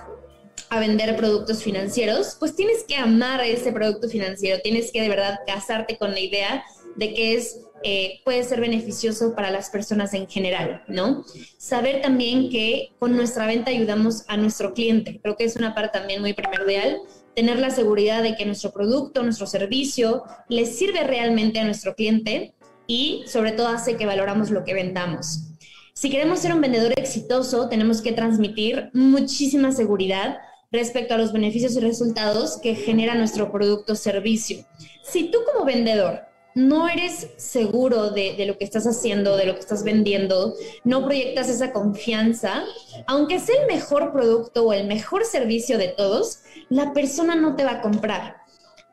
a 0.69 0.79
vender 0.79 1.15
productos 1.15 1.63
financieros, 1.63 2.35
pues 2.39 2.55
tienes 2.55 2.83
que 2.83 2.95
amar 2.95 3.41
ese 3.41 3.71
producto 3.71 4.09
financiero, 4.09 4.59
tienes 4.62 4.91
que 4.91 5.01
de 5.01 5.09
verdad 5.09 5.39
casarte 5.45 5.97
con 5.97 6.12
la 6.12 6.19
idea 6.19 6.63
de 6.95 7.13
que 7.13 7.35
es 7.35 7.62
eh, 7.84 8.22
puede 8.24 8.44
ser 8.44 8.62
beneficioso 8.62 9.36
para 9.36 9.51
las 9.51 9.70
personas 9.70 10.13
en 10.13 10.27
general, 10.27 10.84
¿no? 10.88 11.24
Saber 11.58 12.01
también 12.01 12.50
que 12.50 12.89
con 13.00 13.15
nuestra 13.15 13.46
venta 13.46 13.72
ayudamos 13.72 14.24
a 14.27 14.38
nuestro 14.38 14.74
cliente, 14.74 15.20
creo 15.22 15.36
que 15.36 15.44
es 15.44 15.55
una 15.55 15.75
parte 15.75 16.00
también 16.00 16.22
muy 16.22 16.34
primordial, 16.34 16.98
tener 17.36 17.60
la 17.60 17.70
seguridad 17.70 18.24
de 18.24 18.36
que 18.36 18.46
nuestro 18.46 18.72
producto, 18.72 19.22
nuestro 19.22 19.46
servicio 19.46 20.24
le 20.50 20.65
sirve 20.65 21.03
realmente 21.03 21.60
a 21.60 21.65
nuestro 21.65 21.96
cliente 21.96 22.53
y 22.88 23.24
sobre 23.27 23.51
todo 23.51 23.67
hace 23.67 23.98
que 23.98 24.05
valoramos 24.05 24.50
lo 24.50 24.63
que 24.63 24.74
vendamos. 24.74 25.41
Si 25.94 26.10
queremos 26.10 26.39
ser 26.39 26.53
un 26.53 26.62
vendedor 26.62 26.94
exitoso, 26.98 27.70
tenemos 27.70 28.01
que 28.01 28.13
transmitir 28.13 28.89
muchísima 28.94 29.72
seguridad 29.72 30.38
respecto 30.72 31.13
a 31.13 31.17
los 31.17 31.32
beneficios 31.32 31.75
y 31.75 31.79
resultados 31.79 32.60
que 32.62 32.75
genera 32.75 33.15
nuestro 33.15 33.51
producto 33.51 33.94
o 33.94 33.96
servicio. 33.96 34.65
Si 35.03 35.32
tú 35.32 35.39
como 35.46 35.65
vendedor 35.65 36.25
no 36.55 36.88
eres 36.88 37.27
seguro 37.38 38.12
de, 38.12 38.43
lo 38.47 38.57
que 38.57 38.63
estás 38.63 38.88
haciendo, 38.88 39.35
de 39.38 39.45
lo 39.45 39.53
que 39.53 39.59
estás 39.59 39.83
vendiendo, 39.83 40.55
no 40.83 41.05
proyectas 41.05 41.50
esa 41.50 41.74
confianza, 41.74 42.63
aunque 43.07 43.39
sea 43.39 43.62
el 43.62 43.67
mejor 43.67 44.13
producto 44.13 44.65
o 44.65 44.74
el 44.74 44.88
mejor 44.88 45.25
servicio 45.25 45.77
de 45.77 45.89
todos, 45.89 46.39
la 46.69 46.93
persona 46.93 47.35
no 47.35 47.55
te 47.55 47.65
va 47.65 47.71
a 47.74 47.81
comprar 47.81 48.45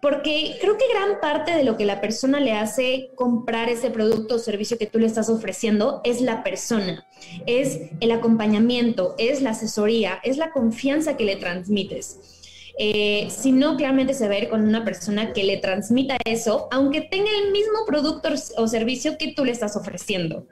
porque 0.03 0.59
creo 0.61 0.77
que 0.77 0.89
gran 0.93 1.21
parte 1.21 1.53
de 1.53 1.63
lo 1.63 1.77
que 1.77 1.87
la 1.87 2.01
persona 2.01 2.41
le 2.41 2.55
hace 2.55 3.13
comprar 3.15 3.69
ese 3.69 3.89
producto 3.89 4.35
o 4.35 4.39
servicio 4.41 4.77
que 4.77 4.89
tú 4.89 4.99
le 4.99 5.07
estás 5.07 5.29
ofreciendo 5.29 6.01
es 6.03 6.21
la 6.21 6.43
persona, 6.43 7.07
es 7.47 7.79
el 8.01 8.11
acompañamiento, 8.11 9.15
es 9.17 9.43
la 9.43 9.51
asesoría, 9.51 10.19
es 10.25 10.39
la 10.39 10.51
confianza 10.51 11.17
que 11.17 11.25
le 11.25 11.37
transmites. 11.37 12.32
Eh, 12.79 13.29
si 13.31 13.53
no, 13.53 13.77
claramente 13.77 14.15
se 14.15 14.29
va 14.29 14.35
a 14.35 14.39
ir 14.39 14.49
con 14.49 14.67
una 14.67 14.85
persona 14.85 15.33
que 15.33 15.45
le 15.45 15.59
transmita 15.59 16.17
eso, 16.25 16.69
aunque 16.71 17.03
tenga 17.03 17.31
el 17.45 17.53
mismo 17.53 17.85
producto 17.87 18.31
o 18.57 18.67
servicio 18.67 19.19
que 19.19 19.33
tú 19.35 19.45
le 19.45 19.53
estás 19.53 19.77
ofreciendo. 19.77 20.47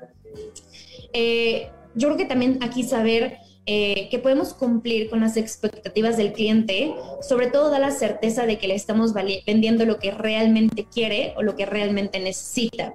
Eh, 1.13 1.69
yo 1.95 2.09
creo 2.09 2.19
que 2.19 2.27
también 2.27 2.59
aquí 2.63 2.83
saber 2.83 3.39
eh, 3.67 4.09
que 4.11 4.19
podemos 4.19 4.55
cumplir 4.55 5.11
con 5.11 5.21
las 5.21 5.37
expectativas 5.37 6.17
del 6.17 6.33
cliente, 6.33 6.95
sobre 7.21 7.49
todo 7.49 7.71
da 7.71 7.79
la 7.79 7.91
certeza 7.91 8.47
de 8.47 8.59
que 8.59 8.69
le 8.69 8.75
estamos 8.75 9.13
vendiendo 9.13 9.85
lo 9.85 9.99
que 9.99 10.11
realmente 10.11 10.87
quiere 10.93 11.35
o 11.37 11.43
lo 11.43 11.57
que 11.57 11.67
realmente 11.67 12.21
necesita. 12.21 12.95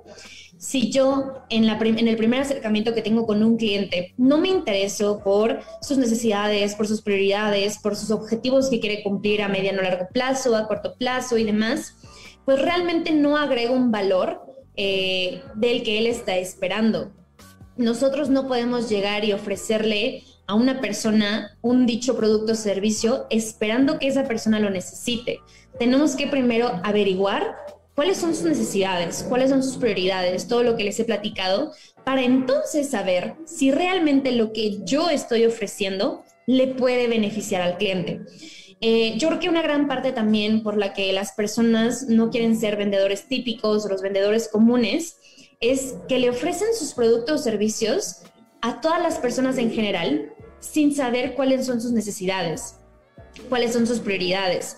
Si 0.58 0.90
yo 0.90 1.44
en, 1.50 1.66
el 1.66 2.18
primer 2.18 2.42
acercamiento 2.42 2.94
que 2.94 3.02
tengo 3.02 3.26
con 3.26 3.44
un 3.44 3.58
cliente 3.58 4.14
no 4.18 4.38
me 4.38 4.48
intereso 4.48 5.20
por 5.24 5.60
sus 5.82 5.98
necesidades, 5.98 6.76
por 6.76 6.88
sus 6.88 7.02
prioridades, 7.02 7.78
por 7.80 7.96
sus 7.96 8.10
objetivos 8.12 8.70
que 8.70 8.80
quiere 8.80 9.04
cumplir 9.04 9.42
a 9.42 9.50
mediano 9.50 9.80
o 9.80 9.84
largo 9.84 10.08
plazo, 10.14 10.56
a 10.56 10.68
corto 10.68 10.96
plazo 10.98 11.38
y 11.38 11.44
demás, 11.44 11.96
pues 12.46 12.62
realmente 12.62 13.12
no 13.12 13.38
agrego 13.38 13.74
un 13.74 13.92
valor 13.92 14.42
eh, 14.78 15.42
del 15.56 15.84
que 15.84 15.98
él 15.98 16.08
está 16.08 16.38
esperando. 16.38 17.12
Nosotros 17.76 18.30
no 18.30 18.48
podemos 18.48 18.90
llegar 18.90 19.26
y 19.26 19.34
ofrecerle 19.34 20.24
a 20.48 20.54
una 20.54 20.80
persona 20.80 21.58
un 21.62 21.86
dicho 21.86 22.16
producto 22.16 22.54
o 22.54 22.56
servicio 22.56 23.26
esperando 23.30 24.00
que 24.00 24.08
esa 24.08 24.24
persona 24.24 24.60
lo 24.60 24.70
necesite. 24.70 25.40
Tenemos 25.80 26.16
que 26.16 26.28
primero 26.28 26.80
averiguar 26.84 27.56
cuáles 27.96 28.18
son 28.18 28.36
sus 28.36 28.44
necesidades, 28.44 29.26
cuáles 29.28 29.50
son 29.50 29.64
sus 29.64 29.78
prioridades, 29.78 30.48
todo 30.48 30.64
lo 30.64 30.76
que 30.76 30.84
les 30.84 31.00
he 31.00 31.06
platicado, 31.06 31.72
para 32.04 32.24
entonces 32.24 32.90
saber 32.90 33.36
si 33.46 33.72
realmente 33.72 34.32
lo 34.32 34.54
que 34.54 34.80
yo 34.84 35.10
estoy 35.10 35.46
ofreciendo 35.46 36.24
le 36.46 36.68
puede 36.68 37.08
beneficiar 37.08 37.62
al 37.62 37.78
cliente. 37.78 38.22
Eh, 38.82 39.18
yo 39.18 39.30
creo 39.30 39.40
que 39.40 39.50
una 39.50 39.62
gran 39.62 39.88
parte 39.88 40.12
también 40.12 40.62
por 40.62 40.78
la 40.78 40.94
que 40.94 41.12
las 41.14 41.32
personas 41.32 42.08
no 42.10 42.30
quieren 42.30 42.60
ser 42.60 42.76
vendedores 42.76 43.28
típicos 43.28 43.90
los 43.90 44.02
vendedores 44.02 44.50
comunes 44.50 45.18
es 45.62 45.96
que 46.10 46.20
le 46.20 46.30
ofrecen 46.30 46.68
sus 46.78 46.94
productos 46.94 47.42
o 47.42 47.44
servicios 47.44 48.24
a 48.62 48.82
todas 48.82 49.02
las 49.02 49.18
personas 49.18 49.58
en 49.58 49.72
general 49.72 50.34
sin 50.60 50.94
saber 50.94 51.36
cuáles 51.36 51.66
son 51.66 51.82
sus 51.82 51.92
necesidades, 51.92 52.76
cuáles 53.48 53.74
son 53.74 53.88
sus 53.88 54.00
prioridades. 54.00 54.76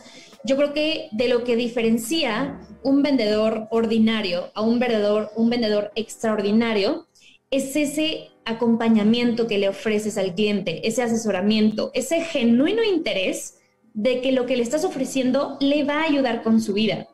Yo 0.47 0.55
creo 0.55 0.73
que 0.73 1.09
de 1.11 1.27
lo 1.27 1.43
que 1.43 1.57
diferencia 1.57 2.59
un 2.81 3.03
vendedor 3.03 3.67
ordinario 3.69 4.49
a 4.55 4.61
un 4.61 4.79
vendedor, 4.79 5.29
un 5.35 5.49
vendedor 5.49 5.91
extraordinario 5.95 7.05
es 7.51 7.75
ese 7.75 8.29
acompañamiento 8.45 9.45
que 9.45 9.57
le 9.57 9.67
ofreces 9.67 10.17
al 10.17 10.33
cliente, 10.33 10.87
ese 10.87 11.03
asesoramiento, 11.03 11.91
ese 11.93 12.21
genuino 12.21 12.81
interés 12.81 13.59
de 13.93 14.21
que 14.21 14.31
lo 14.31 14.45
que 14.45 14.55
le 14.55 14.63
estás 14.63 14.85
ofreciendo 14.85 15.57
le 15.59 15.83
va 15.83 16.01
a 16.01 16.05
ayudar 16.05 16.43
con 16.43 16.61
su 16.61 16.73
vida. 16.73 17.09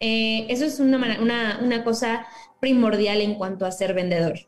Eh, 0.00 0.46
eso 0.48 0.64
es 0.64 0.80
una, 0.80 1.20
una, 1.20 1.60
una 1.62 1.84
cosa 1.84 2.26
primordial 2.58 3.20
en 3.20 3.36
cuanto 3.36 3.64
a 3.64 3.70
ser 3.70 3.94
vendedor 3.94 4.40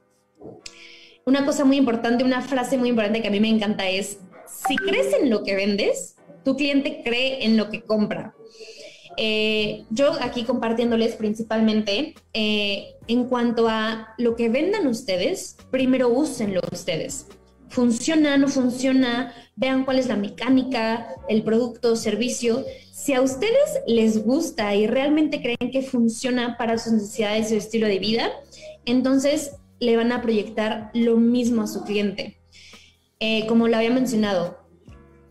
una 1.24 1.44
cosa 1.44 1.64
muy 1.64 1.76
importante, 1.76 2.24
una 2.24 2.42
frase 2.42 2.76
muy 2.76 2.88
importante 2.88 3.22
que 3.22 3.28
a 3.28 3.30
mí 3.30 3.40
me 3.40 3.48
encanta 3.48 3.88
es, 3.88 4.18
si 4.46 4.76
crees 4.76 5.12
en 5.14 5.30
lo 5.30 5.44
que 5.44 5.54
vendes, 5.54 6.16
tu 6.44 6.56
cliente 6.56 7.02
cree 7.04 7.44
en 7.44 7.56
lo 7.56 7.70
que 7.70 7.82
compra. 7.82 8.34
Eh, 9.16 9.84
yo 9.90 10.12
aquí 10.20 10.44
compartiéndoles 10.44 11.16
principalmente 11.16 12.14
eh, 12.32 12.94
en 13.08 13.24
cuanto 13.24 13.68
a 13.68 14.14
lo 14.18 14.36
que 14.36 14.48
vendan 14.48 14.86
ustedes, 14.86 15.56
primero 15.70 16.08
úsenlo 16.08 16.60
ustedes. 16.72 17.26
Funciona, 17.68 18.36
no 18.36 18.48
funciona, 18.48 19.34
vean 19.56 19.84
cuál 19.84 19.98
es 19.98 20.06
la 20.06 20.16
mecánica, 20.16 21.08
el 21.28 21.42
producto, 21.42 21.96
servicio. 21.96 22.64
Si 22.92 23.14
a 23.14 23.22
ustedes 23.22 23.80
les 23.86 24.22
gusta 24.22 24.74
y 24.74 24.86
realmente 24.86 25.40
creen 25.40 25.70
que 25.70 25.82
funciona 25.82 26.56
para 26.58 26.76
sus 26.78 26.92
necesidades 26.92 27.46
y 27.46 27.48
su 27.50 27.56
estilo 27.56 27.86
de 27.86 27.98
vida, 27.98 28.30
entonces 28.84 29.56
le 29.80 29.96
van 29.96 30.12
a 30.12 30.20
proyectar 30.20 30.90
lo 30.94 31.16
mismo 31.16 31.62
a 31.62 31.66
su 31.66 31.82
cliente. 31.82 32.38
Eh, 33.20 33.46
como 33.46 33.68
lo 33.68 33.76
había 33.76 33.90
mencionado, 33.90 34.58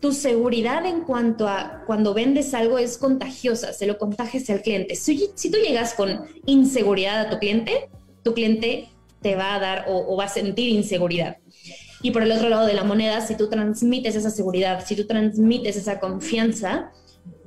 tu 0.02 0.12
seguridad 0.12 0.84
en 0.84 1.02
cuanto 1.02 1.46
a 1.46 1.84
cuando 1.86 2.12
vendes 2.12 2.54
algo 2.54 2.76
es 2.76 2.98
contagiosa, 2.98 3.72
se 3.72 3.86
lo 3.86 3.98
contagias 3.98 4.50
al 4.50 4.60
cliente. 4.60 4.96
Si, 4.96 5.28
tú 5.28 5.58
llegas 5.58 5.94
con 5.94 6.26
inseguridad 6.44 7.20
a 7.20 7.30
tu 7.30 7.38
cliente, 7.38 7.88
tu 8.24 8.34
cliente 8.34 8.88
te 9.20 9.36
va 9.36 9.54
a 9.54 9.60
dar 9.60 9.84
o, 9.86 10.16
va 10.16 10.24
a 10.24 10.28
sentir 10.28 10.70
inseguridad. 10.70 11.36
Y 12.02 12.10
por 12.10 12.24
el 12.24 12.32
otro 12.32 12.48
lado 12.48 12.66
de 12.66 12.74
la 12.74 12.82
moneda, 12.82 13.20
si 13.20 13.36
tú 13.36 13.48
transmites 13.48 14.16
esa 14.16 14.30
seguridad, 14.30 14.84
si 14.84 14.96
tú 14.96 15.06
transmites 15.06 15.76
esa 15.76 16.00
confianza, 16.00 16.90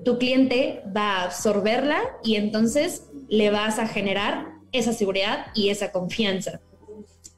tu 0.06 0.18
cliente 0.18 0.82
va 0.96 1.18
a 1.18 1.24
absorberla 1.26 2.00
y 2.24 2.36
entonces 2.36 3.08
le 3.28 3.50
vas 3.50 3.80
a 3.80 3.88
generar 3.88 4.54
esa 4.72 4.94
seguridad 4.94 5.48
y 5.56 5.72
esa 5.72 5.92
confianza. 5.92 6.62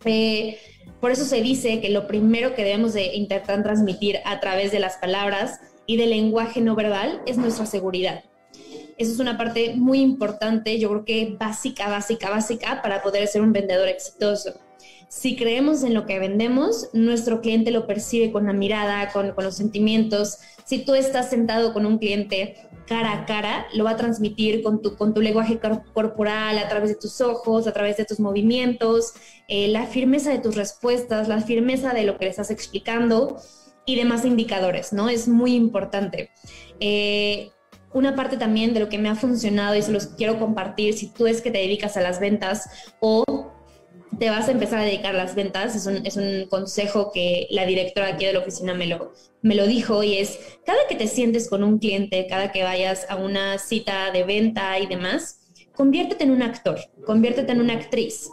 Eh, 0.05 0.59
por 0.99 1.11
eso 1.11 1.25
se 1.25 1.41
dice 1.41 1.79
que 1.79 1.89
lo 1.89 2.07
primero 2.07 2.55
que 2.55 2.63
debemos 2.63 2.93
de 2.93 3.15
intentar 3.15 3.63
transmitir 3.63 4.17
a 4.25 4.39
través 4.39 4.71
de 4.71 4.79
las 4.79 4.97
palabras 4.97 5.59
y 5.85 5.97
del 5.97 6.09
lenguaje 6.09 6.61
no 6.61 6.75
verbal 6.75 7.21
es 7.25 7.37
nuestra 7.37 7.65
seguridad. 7.65 8.23
Eso 8.97 9.11
es 9.11 9.19
una 9.19 9.37
parte 9.37 9.73
muy 9.75 9.99
importante, 9.99 10.79
yo 10.79 10.89
creo 10.89 11.05
que 11.05 11.35
básica, 11.39 11.87
básica, 11.87 12.31
básica 12.31 12.81
para 12.81 13.03
poder 13.03 13.27
ser 13.27 13.41
un 13.41 13.53
vendedor 13.53 13.87
exitoso. 13.87 14.59
Si 15.09 15.35
creemos 15.35 15.83
en 15.83 15.93
lo 15.93 16.05
que 16.05 16.19
vendemos, 16.19 16.89
nuestro 16.93 17.41
cliente 17.41 17.71
lo 17.71 17.87
percibe 17.87 18.31
con 18.31 18.45
la 18.45 18.53
mirada, 18.53 19.11
con, 19.11 19.31
con 19.31 19.45
los 19.45 19.55
sentimientos. 19.55 20.37
Si 20.65 20.83
tú 20.83 20.95
estás 20.95 21.29
sentado 21.29 21.73
con 21.73 21.85
un 21.85 21.97
cliente 21.97 22.55
cara 22.87 23.13
a 23.13 23.25
cara, 23.25 23.67
lo 23.73 23.83
va 23.83 23.91
a 23.91 23.97
transmitir 23.97 24.63
con 24.63 24.81
tu, 24.81 24.95
con 24.95 25.13
tu 25.13 25.21
lenguaje 25.21 25.59
corporal, 25.93 26.57
a 26.57 26.67
través 26.67 26.89
de 26.89 26.95
tus 26.95 27.21
ojos, 27.21 27.67
a 27.67 27.73
través 27.73 27.97
de 27.97 28.05
tus 28.05 28.19
movimientos, 28.19 29.13
eh, 29.47 29.67
la 29.67 29.85
firmeza 29.85 30.31
de 30.31 30.39
tus 30.39 30.55
respuestas, 30.55 31.27
la 31.27 31.41
firmeza 31.41 31.93
de 31.93 32.03
lo 32.03 32.17
que 32.17 32.25
le 32.25 32.31
estás 32.31 32.49
explicando 32.49 33.37
y 33.85 33.95
demás 33.95 34.25
indicadores, 34.25 34.93
¿no? 34.93 35.09
Es 35.09 35.27
muy 35.27 35.53
importante. 35.53 36.31
Eh, 36.79 37.51
una 37.93 38.15
parte 38.15 38.37
también 38.37 38.73
de 38.73 38.79
lo 38.79 38.89
que 38.89 38.97
me 38.97 39.09
ha 39.09 39.15
funcionado 39.15 39.75
y 39.75 39.81
se 39.81 39.91
los 39.91 40.07
quiero 40.07 40.39
compartir 40.39 40.93
si 40.93 41.09
tú 41.11 41.27
es 41.27 41.41
que 41.41 41.51
te 41.51 41.59
dedicas 41.59 41.97
a 41.97 42.01
las 42.01 42.19
ventas 42.19 42.69
o 42.99 43.46
te 44.19 44.29
vas 44.29 44.47
a 44.47 44.51
empezar 44.51 44.79
a 44.79 44.83
dedicar 44.83 45.13
a 45.13 45.17
las 45.17 45.35
ventas, 45.35 45.75
es 45.75 45.85
un, 45.85 46.05
es 46.05 46.17
un, 46.17 46.47
consejo 46.49 47.11
que 47.11 47.47
la 47.51 47.65
directora 47.65 48.07
aquí 48.07 48.25
de 48.25 48.33
la 48.33 48.39
oficina 48.39 48.73
me 48.73 48.87
lo, 48.87 49.13
me 49.41 49.55
lo 49.55 49.67
dijo 49.67 50.03
y 50.03 50.17
es, 50.17 50.39
cada 50.65 50.79
que 50.89 50.95
te 50.95 51.07
sientes 51.07 51.49
con 51.49 51.63
un 51.63 51.77
cliente, 51.79 52.25
cada 52.27 52.51
que 52.51 52.63
vayas 52.63 53.05
a 53.09 53.17
una 53.17 53.57
cita 53.59 54.11
de 54.11 54.23
venta 54.23 54.79
y 54.79 54.87
demás, 54.87 55.41
conviértete 55.75 56.23
en 56.23 56.31
un 56.31 56.41
actor, 56.41 56.79
conviértete 57.05 57.51
en 57.51 57.61
una 57.61 57.73
actriz. 57.73 58.29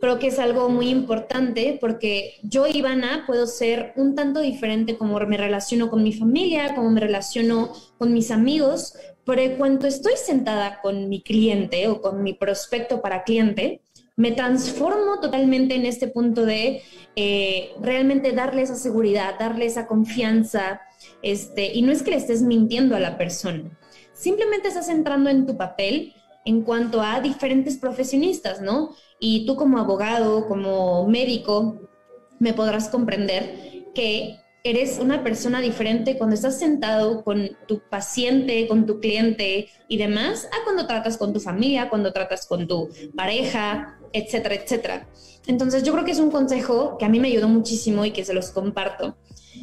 Creo 0.00 0.18
que 0.18 0.26
es 0.26 0.38
algo 0.38 0.68
muy 0.68 0.88
importante 0.88 1.78
porque 1.80 2.34
yo, 2.42 2.66
Ivana, 2.66 3.24
puedo 3.26 3.46
ser 3.46 3.92
un 3.96 4.14
tanto 4.14 4.40
diferente 4.40 4.98
como 4.98 5.18
me 5.20 5.38
relaciono 5.38 5.88
con 5.88 6.02
mi 6.02 6.12
familia, 6.12 6.74
como 6.74 6.90
me 6.90 7.00
relaciono 7.00 7.72
con 7.96 8.12
mis 8.12 8.30
amigos, 8.30 8.94
pero 9.24 9.56
cuando 9.56 9.86
estoy 9.86 10.12
sentada 10.16 10.80
con 10.82 11.08
mi 11.08 11.22
cliente 11.22 11.88
o 11.88 12.02
con 12.02 12.22
mi 12.22 12.34
prospecto 12.34 13.00
para 13.00 13.24
cliente, 13.24 13.80
me 14.16 14.32
transformo 14.32 15.20
totalmente 15.20 15.74
en 15.74 15.84
este 15.84 16.08
punto 16.08 16.46
de 16.46 16.82
eh, 17.14 17.72
realmente 17.80 18.32
darle 18.32 18.62
esa 18.62 18.76
seguridad, 18.76 19.38
darle 19.38 19.66
esa 19.66 19.86
confianza, 19.86 20.80
este, 21.22 21.72
y 21.74 21.82
no 21.82 21.92
es 21.92 22.02
que 22.02 22.10
le 22.10 22.16
estés 22.16 22.42
mintiendo 22.42 22.96
a 22.96 23.00
la 23.00 23.18
persona, 23.18 23.78
simplemente 24.14 24.68
estás 24.68 24.88
entrando 24.88 25.28
en 25.28 25.46
tu 25.46 25.56
papel 25.56 26.14
en 26.46 26.62
cuanto 26.62 27.02
a 27.02 27.20
diferentes 27.20 27.76
profesionistas, 27.76 28.62
¿no? 28.62 28.94
Y 29.18 29.44
tú 29.46 29.56
como 29.56 29.78
abogado, 29.78 30.46
como 30.46 31.06
médico, 31.08 31.90
me 32.38 32.54
podrás 32.54 32.88
comprender 32.88 33.84
que 33.94 34.38
eres 34.62 34.98
una 34.98 35.22
persona 35.22 35.60
diferente 35.60 36.18
cuando 36.18 36.34
estás 36.34 36.58
sentado 36.58 37.22
con 37.22 37.50
tu 37.68 37.80
paciente, 37.88 38.66
con 38.66 38.84
tu 38.84 38.98
cliente 38.98 39.68
y 39.88 39.96
demás, 39.96 40.46
a 40.46 40.64
cuando 40.64 40.86
tratas 40.86 41.16
con 41.16 41.32
tu 41.32 41.38
familia, 41.38 41.88
cuando 41.88 42.12
tratas 42.12 42.46
con 42.46 42.66
tu 42.66 42.88
pareja, 43.14 43.95
etcétera, 44.12 44.54
etcétera. 44.54 45.08
Entonces 45.46 45.82
yo 45.82 45.92
creo 45.92 46.04
que 46.04 46.10
es 46.10 46.18
un 46.18 46.30
consejo 46.30 46.98
que 46.98 47.04
a 47.04 47.08
mí 47.08 47.20
me 47.20 47.28
ayudó 47.28 47.48
muchísimo 47.48 48.04
y 48.04 48.10
que 48.10 48.24
se 48.24 48.34
los 48.34 48.50
comparto. 48.50 49.16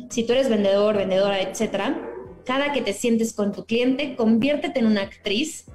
Si 0.10 0.24
tú 0.24 0.34
eres 0.34 0.50
vendedor, 0.50 0.98
vendedora, 0.98 1.42
etcétera, 1.42 2.10
cada 2.46 2.72
que 2.72 2.82
te 2.82 2.94
sientes 2.94 3.34
con 3.34 3.52
tu 3.52 3.66
cliente, 3.66 4.16
conviértete 4.16 4.80
en 4.80 4.88
una 4.88 5.02
actriz 5.02 5.66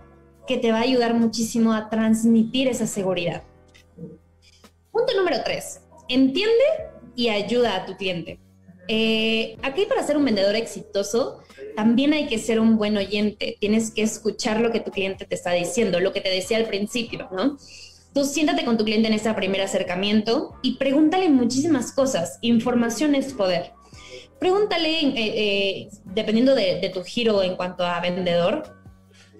que 0.46 0.56
te 0.56 0.72
va 0.72 0.78
a 0.78 0.82
ayudar 0.82 1.14
muchísimo 1.14 1.72
a 1.72 1.90
transmitir 1.90 2.68
esa 2.68 2.86
seguridad. 2.86 3.42
Punto 4.90 5.14
número 5.16 5.38
tres, 5.44 5.82
entiende 6.08 6.64
y 7.14 7.28
ayuda 7.28 7.76
a 7.76 7.86
tu 7.86 7.96
cliente. 7.96 8.40
Eh, 8.88 9.56
aquí 9.62 9.84
para 9.84 10.02
ser 10.02 10.16
un 10.16 10.24
vendedor 10.24 10.56
exitoso, 10.56 11.40
también 11.76 12.14
hay 12.14 12.26
que 12.26 12.38
ser 12.38 12.58
un 12.58 12.78
buen 12.78 12.96
oyente. 12.96 13.56
Tienes 13.60 13.90
que 13.90 14.02
escuchar 14.02 14.60
lo 14.60 14.72
que 14.72 14.80
tu 14.80 14.90
cliente 14.90 15.26
te 15.26 15.34
está 15.34 15.52
diciendo, 15.52 16.00
lo 16.00 16.12
que 16.12 16.22
te 16.22 16.30
decía 16.30 16.56
al 16.56 16.64
principio, 16.64 17.28
¿no? 17.30 17.58
Tú 18.14 18.24
siéntate 18.24 18.64
con 18.64 18.76
tu 18.76 18.84
cliente 18.84 19.08
en 19.08 19.14
ese 19.14 19.32
primer 19.34 19.60
acercamiento 19.60 20.54
y 20.62 20.76
pregúntale 20.76 21.28
muchísimas 21.28 21.92
cosas. 21.92 22.38
Información 22.40 23.14
es 23.14 23.32
poder. 23.32 23.72
Pregúntale, 24.40 25.00
eh, 25.00 25.12
eh, 25.16 25.88
dependiendo 26.04 26.54
de, 26.54 26.80
de 26.80 26.88
tu 26.90 27.02
giro 27.02 27.42
en 27.42 27.56
cuanto 27.56 27.84
a 27.84 28.00
vendedor, 28.00 28.78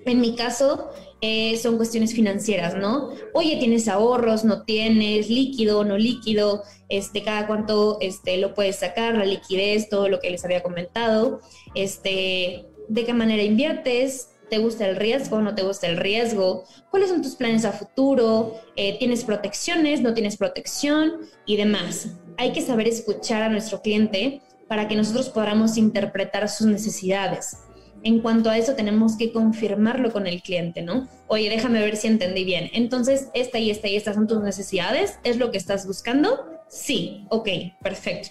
en 0.05 0.21
mi 0.21 0.35
caso, 0.35 0.91
eh, 1.21 1.59
son 1.59 1.77
cuestiones 1.77 2.15
financieras, 2.15 2.75
¿no? 2.75 3.11
Oye, 3.35 3.57
¿tienes 3.57 3.89
ahorros? 3.89 4.45
¿No 4.45 4.63
tienes? 4.63 5.29
¿Líquido? 5.29 5.85
¿No 5.85 5.99
líquido? 5.99 6.63
Este, 6.89 7.23
cada 7.23 7.47
cuánto 7.47 7.99
este, 8.01 8.39
lo 8.39 8.55
puedes 8.55 8.77
sacar, 8.77 9.17
la 9.17 9.25
liquidez, 9.25 9.89
todo 9.89 10.09
lo 10.09 10.21
que 10.21 10.31
les 10.31 10.45
había 10.45 10.63
comentado. 10.63 11.41
Este, 11.75 12.67
¿De 12.89 13.05
qué 13.05 13.13
manera 13.13 13.43
inviertes? 13.43 14.31
¿Te 14.51 14.59
gusta 14.59 14.89
el 14.89 14.97
riesgo? 14.97 15.41
¿No 15.41 15.55
te 15.55 15.63
gusta 15.63 15.87
el 15.87 15.97
riesgo? 15.97 16.65
¿Cuáles 16.91 17.11
son 17.11 17.23
tus 17.23 17.37
planes 17.37 17.65
a 17.65 17.73
futuro? 17.73 18.55
Eh, 18.77 18.99
¿Tienes 18.99 19.25
protecciones? 19.25 20.01
¿No 20.01 20.15
tienes 20.15 20.37
protección? 20.37 21.21
Y 21.47 21.57
demás. 21.57 22.09
Hay 22.37 22.53
que 22.53 22.63
saber 22.63 22.89
escuchar 22.89 23.43
a 23.43 23.49
nuestro 23.49 23.83
cliente 23.83 24.41
para 24.69 24.89
que 24.89 24.97
nosotros 24.97 25.29
podamos 25.31 25.77
interpretar 25.77 26.49
sus 26.49 26.67
necesidades 26.67 27.59
en 28.03 28.21
cuanto 28.21 28.51
a 28.51 28.59
eso 28.59 28.75
tenemos 28.75 29.17
que 29.17 29.33
confirmarlo 29.33 30.13
con 30.13 30.27
el 30.27 30.43
cliente, 30.43 30.83
¿no? 30.83 31.09
Oye, 31.27 31.51
déjame 31.51 31.81
ver 31.81 31.97
si 31.97 32.07
entendí 32.07 32.45
bien. 32.45 32.71
Entonces, 32.73 33.29
esta 33.35 33.59
y 33.59 33.71
esta 33.71 33.89
y 33.89 33.97
estas 33.97 34.15
son 34.15 34.27
tus 34.27 34.41
necesidades, 34.41 35.19
¿es 35.25 35.37
lo 35.37 35.51
que 35.51 35.59
estás 35.59 35.87
buscando? 35.87 36.47
Sí, 36.69 37.27
ok, 37.31 37.49
perfecto. 37.83 38.31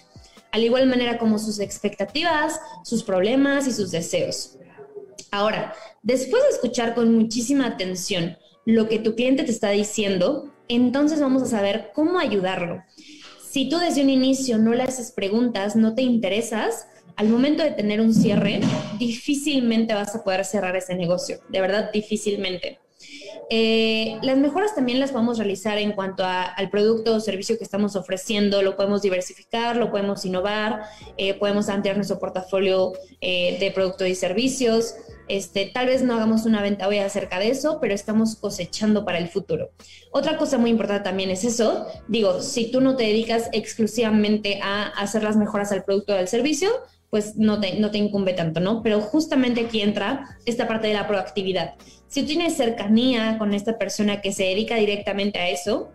Al 0.52 0.64
igual 0.64 0.86
manera 0.86 1.18
como 1.18 1.38
sus 1.38 1.60
expectativas, 1.60 2.58
sus 2.82 3.04
problemas 3.04 3.66
y 3.66 3.72
sus 3.72 3.90
deseos. 3.90 4.56
Ahora, 5.30 5.74
después 6.02 6.42
de 6.42 6.50
escuchar 6.50 6.94
con 6.94 7.14
muchísima 7.14 7.66
atención 7.66 8.36
lo 8.64 8.88
que 8.88 8.98
tu 8.98 9.14
cliente 9.14 9.44
te 9.44 9.50
está 9.50 9.70
diciendo, 9.70 10.52
entonces 10.68 11.20
vamos 11.20 11.42
a 11.42 11.46
saber 11.46 11.90
cómo 11.94 12.18
ayudarlo. 12.18 12.82
Si 13.50 13.68
tú 13.68 13.78
desde 13.78 14.02
un 14.02 14.10
inicio 14.10 14.58
no 14.58 14.74
le 14.74 14.82
haces 14.82 15.12
preguntas, 15.12 15.74
no 15.74 15.94
te 15.94 16.02
interesas, 16.02 16.86
al 17.16 17.28
momento 17.28 17.62
de 17.62 17.72
tener 17.72 18.00
un 18.00 18.14
cierre, 18.14 18.60
difícilmente 18.98 19.94
vas 19.94 20.14
a 20.14 20.22
poder 20.22 20.44
cerrar 20.44 20.76
ese 20.76 20.94
negocio, 20.94 21.40
de 21.48 21.60
verdad, 21.60 21.90
difícilmente. 21.92 22.78
Eh, 23.50 24.18
las 24.22 24.36
mejoras 24.36 24.74
también 24.74 25.00
las 25.00 25.12
podemos 25.12 25.38
realizar 25.38 25.78
en 25.78 25.92
cuanto 25.92 26.22
al 26.24 26.68
producto 26.70 27.14
o 27.14 27.20
servicio 27.20 27.56
que 27.56 27.64
estamos 27.64 27.96
ofreciendo, 27.96 28.60
lo 28.62 28.76
podemos 28.76 29.00
diversificar, 29.02 29.76
lo 29.76 29.90
podemos 29.90 30.24
innovar, 30.26 30.82
eh, 31.16 31.34
podemos 31.34 31.68
ampliar 31.68 31.96
nuestro 31.96 32.18
portafolio 32.18 32.92
eh, 33.20 33.56
de 33.58 33.70
productos 33.70 34.08
y 34.08 34.14
servicios. 34.14 34.94
Este, 35.28 35.70
tal 35.72 35.86
vez 35.86 36.02
no 36.02 36.14
hagamos 36.14 36.46
una 36.46 36.62
venta 36.62 36.88
hoy 36.88 36.98
acerca 36.98 37.38
de 37.38 37.50
eso, 37.50 37.78
pero 37.80 37.94
estamos 37.94 38.36
cosechando 38.36 39.04
para 39.04 39.18
el 39.18 39.28
futuro. 39.28 39.70
Otra 40.10 40.36
cosa 40.36 40.58
muy 40.58 40.70
importante 40.70 41.04
también 41.04 41.30
es 41.30 41.44
eso. 41.44 41.86
Digo, 42.08 42.40
si 42.40 42.70
tú 42.70 42.80
no 42.80 42.96
te 42.96 43.04
dedicas 43.04 43.48
exclusivamente 43.52 44.60
a 44.62 44.84
hacer 44.84 45.22
las 45.22 45.36
mejoras 45.36 45.72
al 45.72 45.84
producto 45.84 46.14
o 46.14 46.16
al 46.16 46.28
servicio, 46.28 46.70
pues 47.10 47.36
no 47.36 47.60
te, 47.60 47.78
no 47.78 47.90
te 47.90 47.98
incumbe 47.98 48.32
tanto, 48.34 48.60
¿no? 48.60 48.82
Pero 48.82 49.00
justamente 49.00 49.62
aquí 49.62 49.80
entra 49.80 50.38
esta 50.44 50.68
parte 50.68 50.88
de 50.88 50.94
la 50.94 51.06
proactividad. 51.06 51.74
Si 52.06 52.22
tú 52.22 52.28
tienes 52.28 52.56
cercanía 52.56 53.38
con 53.38 53.54
esta 53.54 53.78
persona 53.78 54.20
que 54.20 54.32
se 54.32 54.44
dedica 54.44 54.76
directamente 54.76 55.38
a 55.38 55.48
eso, 55.48 55.90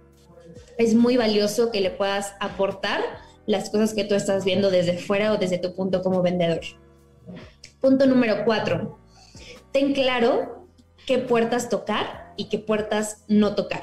es 0.78 0.96
muy 0.96 1.18
valioso 1.18 1.72
que 1.72 1.82
le 1.82 1.92
puedas 1.92 2.34
aportar 2.40 3.02
las 3.46 3.70
cosas 3.70 3.94
que 3.94 4.04
tú 4.06 4.16
estás 4.16 4.46
viendo 4.46 4.72
desde 4.72 4.98
fuera 4.98 5.34
o 5.34 5.38
desde 5.38 5.58
tu 5.58 5.76
punto 5.76 6.02
como 6.02 6.22
vendedor. 6.22 6.62
Punto 7.80 8.06
número 8.06 8.46
cuatro. 8.46 8.98
Ten 9.74 9.94
claro 9.94 10.68
qué 11.08 11.18
puertas 11.18 11.68
tocar 11.68 12.32
y 12.38 12.46
qué 12.46 12.60
puertas 12.60 13.26
no 13.28 13.56
tocar. 13.56 13.82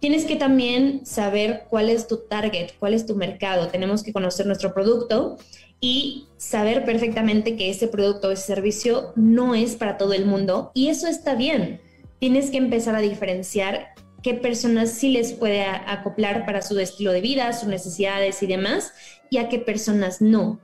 Tienes 0.00 0.24
que 0.24 0.36
también 0.36 1.04
saber 1.04 1.64
cuál 1.68 1.90
es 1.90 2.08
tu 2.08 2.26
target, 2.28 2.70
cuál 2.78 2.94
es 2.94 3.04
tu 3.04 3.14
mercado. 3.14 3.68
Tenemos 3.68 4.02
que 4.02 4.12
conocer 4.12 4.46
nuestro 4.46 4.72
producto 4.72 5.36
y 5.80 6.26
saber 6.38 6.84
perfectamente 6.84 7.56
que 7.56 7.68
ese 7.68 7.88
producto 7.88 8.28
o 8.28 8.30
ese 8.30 8.46
servicio 8.46 9.12
no 9.16 9.54
es 9.54 9.76
para 9.76 9.98
todo 9.98 10.14
el 10.14 10.24
mundo 10.24 10.70
y 10.74 10.88
eso 10.88 11.06
está 11.08 11.34
bien. 11.34 11.80
Tienes 12.18 12.50
que 12.50 12.56
empezar 12.56 12.94
a 12.94 13.00
diferenciar 13.00 13.88
qué 14.22 14.34
personas 14.34 14.90
sí 14.90 15.10
les 15.10 15.34
puede 15.34 15.62
acoplar 15.64 16.46
para 16.46 16.62
su 16.62 16.78
estilo 16.78 17.12
de 17.12 17.20
vida, 17.20 17.52
sus 17.52 17.68
necesidades 17.68 18.42
y 18.42 18.46
demás, 18.46 18.92
y 19.30 19.38
a 19.38 19.48
qué 19.48 19.58
personas 19.58 20.20
no. 20.20 20.58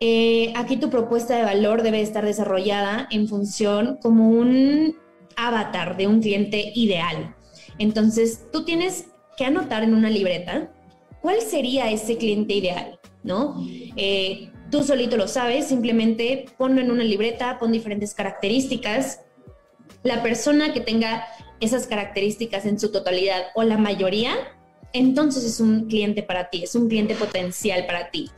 Eh, 0.00 0.52
aquí 0.56 0.76
tu 0.76 0.90
propuesta 0.90 1.36
de 1.36 1.42
valor 1.42 1.82
debe 1.82 2.00
estar 2.00 2.24
desarrollada 2.24 3.08
en 3.10 3.26
función 3.26 3.98
como 4.00 4.30
un 4.30 4.96
avatar 5.36 5.96
de 5.96 6.06
un 6.06 6.20
cliente 6.20 6.72
ideal. 6.74 7.34
Entonces, 7.78 8.44
tú 8.52 8.64
tienes 8.64 9.06
que 9.36 9.44
anotar 9.44 9.82
en 9.82 9.94
una 9.94 10.10
libreta 10.10 10.72
cuál 11.20 11.40
sería 11.40 11.90
ese 11.90 12.16
cliente 12.16 12.54
ideal. 12.54 12.98
¿no? 13.22 13.64
Eh, 13.96 14.50
tú 14.70 14.82
solito 14.82 15.16
lo 15.16 15.28
sabes, 15.28 15.66
simplemente 15.66 16.46
ponlo 16.56 16.80
en 16.80 16.90
una 16.90 17.04
libreta, 17.04 17.58
pon 17.58 17.72
diferentes 17.72 18.14
características. 18.14 19.20
La 20.02 20.22
persona 20.22 20.72
que 20.72 20.80
tenga 20.80 21.26
esas 21.60 21.86
características 21.86 22.66
en 22.66 22.78
su 22.78 22.92
totalidad 22.92 23.46
o 23.54 23.62
la 23.62 23.78
mayoría, 23.78 24.34
entonces 24.92 25.44
es 25.44 25.60
un 25.60 25.88
cliente 25.88 26.22
para 26.22 26.50
ti, 26.50 26.62
es 26.64 26.74
un 26.74 26.88
cliente 26.88 27.14
potencial 27.14 27.86
para 27.86 28.10
ti. 28.10 28.30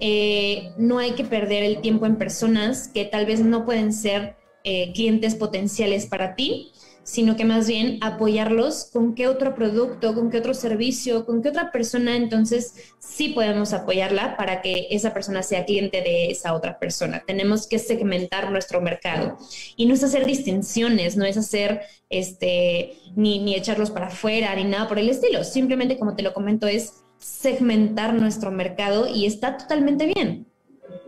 Eh, 0.00 0.72
no 0.76 0.98
hay 0.98 1.12
que 1.12 1.24
perder 1.24 1.62
el 1.62 1.80
tiempo 1.80 2.06
en 2.06 2.16
personas 2.16 2.88
que 2.88 3.04
tal 3.04 3.26
vez 3.26 3.40
no 3.40 3.64
pueden 3.64 3.92
ser 3.92 4.36
eh, 4.64 4.92
clientes 4.92 5.34
potenciales 5.34 6.06
para 6.06 6.34
ti, 6.34 6.72
sino 7.04 7.36
que 7.36 7.44
más 7.44 7.68
bien 7.68 7.98
apoyarlos 8.00 8.88
con 8.90 9.14
qué 9.14 9.28
otro 9.28 9.54
producto, 9.54 10.14
con 10.14 10.30
qué 10.30 10.38
otro 10.38 10.54
servicio, 10.54 11.26
con 11.26 11.42
qué 11.42 11.50
otra 11.50 11.70
persona, 11.70 12.16
entonces 12.16 12.94
sí 12.98 13.28
podemos 13.28 13.72
apoyarla 13.74 14.36
para 14.36 14.62
que 14.62 14.88
esa 14.90 15.12
persona 15.12 15.42
sea 15.42 15.66
cliente 15.66 16.00
de 16.00 16.30
esa 16.30 16.54
otra 16.54 16.78
persona. 16.78 17.22
Tenemos 17.26 17.66
que 17.68 17.78
segmentar 17.78 18.50
nuestro 18.50 18.80
mercado 18.80 19.36
y 19.76 19.84
no 19.86 19.94
es 19.94 20.02
hacer 20.02 20.24
distinciones, 20.24 21.16
no 21.16 21.26
es 21.26 21.36
hacer 21.36 21.82
este 22.08 22.94
ni, 23.14 23.40
ni 23.40 23.54
echarlos 23.54 23.90
para 23.90 24.06
afuera 24.06 24.54
ni 24.56 24.64
nada 24.64 24.88
por 24.88 24.98
el 24.98 25.10
estilo, 25.10 25.44
simplemente 25.44 25.98
como 25.98 26.16
te 26.16 26.22
lo 26.22 26.32
comento 26.32 26.66
es 26.66 27.03
segmentar 27.24 28.12
nuestro 28.12 28.50
mercado 28.50 29.08
y 29.08 29.24
está 29.24 29.56
totalmente 29.56 30.04
bien. 30.04 30.46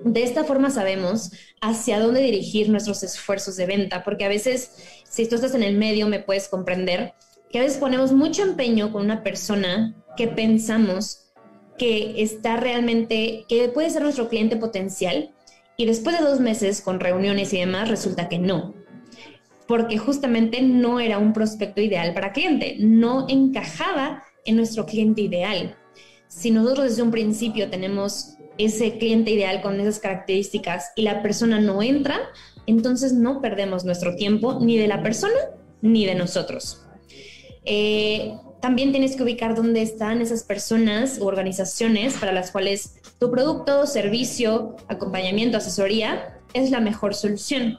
De 0.03 0.23
esta 0.23 0.45
forma 0.45 0.71
sabemos 0.71 1.31
hacia 1.61 2.01
dónde 2.01 2.23
dirigir 2.23 2.71
nuestros 2.71 3.03
esfuerzos 3.03 3.57
de 3.57 3.67
venta, 3.67 4.03
porque 4.03 4.25
a 4.25 4.29
veces, 4.29 5.03
si 5.05 5.29
tú 5.29 5.35
estás 5.35 5.55
en 5.55 5.63
el 5.63 5.77
medio, 5.77 6.09
me 6.09 6.21
puedes 6.21 6.49
comprender 6.49 7.13
que 7.51 7.59
a 7.59 7.63
veces 7.63 7.77
ponemos 7.77 8.13
mucho 8.13 8.43
empeño 8.45 8.93
con 8.93 9.05
una 9.05 9.23
persona 9.23 9.95
que 10.17 10.27
pensamos 10.27 11.33
que 11.77 12.23
está 12.23 12.57
realmente, 12.57 13.45
que 13.47 13.69
puede 13.69 13.91
ser 13.91 14.01
nuestro 14.01 14.31
cliente 14.31 14.57
potencial, 14.57 15.35
y 15.77 15.85
después 15.85 16.19
de 16.19 16.25
dos 16.25 16.41
meses 16.41 16.81
con 16.81 16.99
reuniones 16.99 17.53
y 17.53 17.59
demás, 17.59 17.91
resulta 17.91 18.31
que 18.31 18.39
no, 18.39 18.75
porque 19.69 19.99
justamente 19.99 20.63
no 20.63 20.99
era 20.99 21.19
un 21.19 21.35
prospecto 21.35 21.83
ideal 21.83 22.15
para 22.15 22.33
cliente, 22.33 22.77
no 22.79 23.27
encajaba 23.29 24.25
en 24.47 24.57
nuestro 24.57 24.87
cliente 24.87 25.21
ideal. 25.21 25.77
Si 26.37 26.51
nosotros 26.51 26.91
desde 26.91 27.03
un 27.03 27.11
principio 27.11 27.71
tenemos 27.71 28.35
ese 28.59 28.99
cliente 28.99 29.31
ideal 29.31 29.63
con 29.63 29.81
esas 29.81 29.99
características 29.99 30.93
y 30.95 31.01
la 31.01 31.23
persona 31.23 31.61
no 31.61 31.83
entra, 31.83 32.19
entonces 32.67 33.15
no 33.15 33.41
perdemos 33.41 33.87
nuestro 33.87 34.17
tiempo 34.17 34.59
ni 34.61 34.77
de 34.77 34.87
la 34.87 35.03
persona 35.03 35.35
ni 35.81 36.05
de 36.05 36.15
nosotros. 36.15 36.83
Eh, 37.65 38.35
también 38.61 38.91
tienes 38.91 39.17
que 39.17 39.23
ubicar 39.23 39.55
dónde 39.55 39.81
están 39.81 40.21
esas 40.21 40.45
personas 40.45 41.19
u 41.21 41.25
organizaciones 41.25 42.15
para 42.15 42.33
las 42.33 42.51
cuales 42.51 42.97
tu 43.19 43.31
producto, 43.31 43.87
servicio, 43.87 44.77
acompañamiento, 44.89 45.57
asesoría 45.57 46.39
es 46.53 46.71
la 46.71 46.81
mejor 46.81 47.15
solución. 47.15 47.79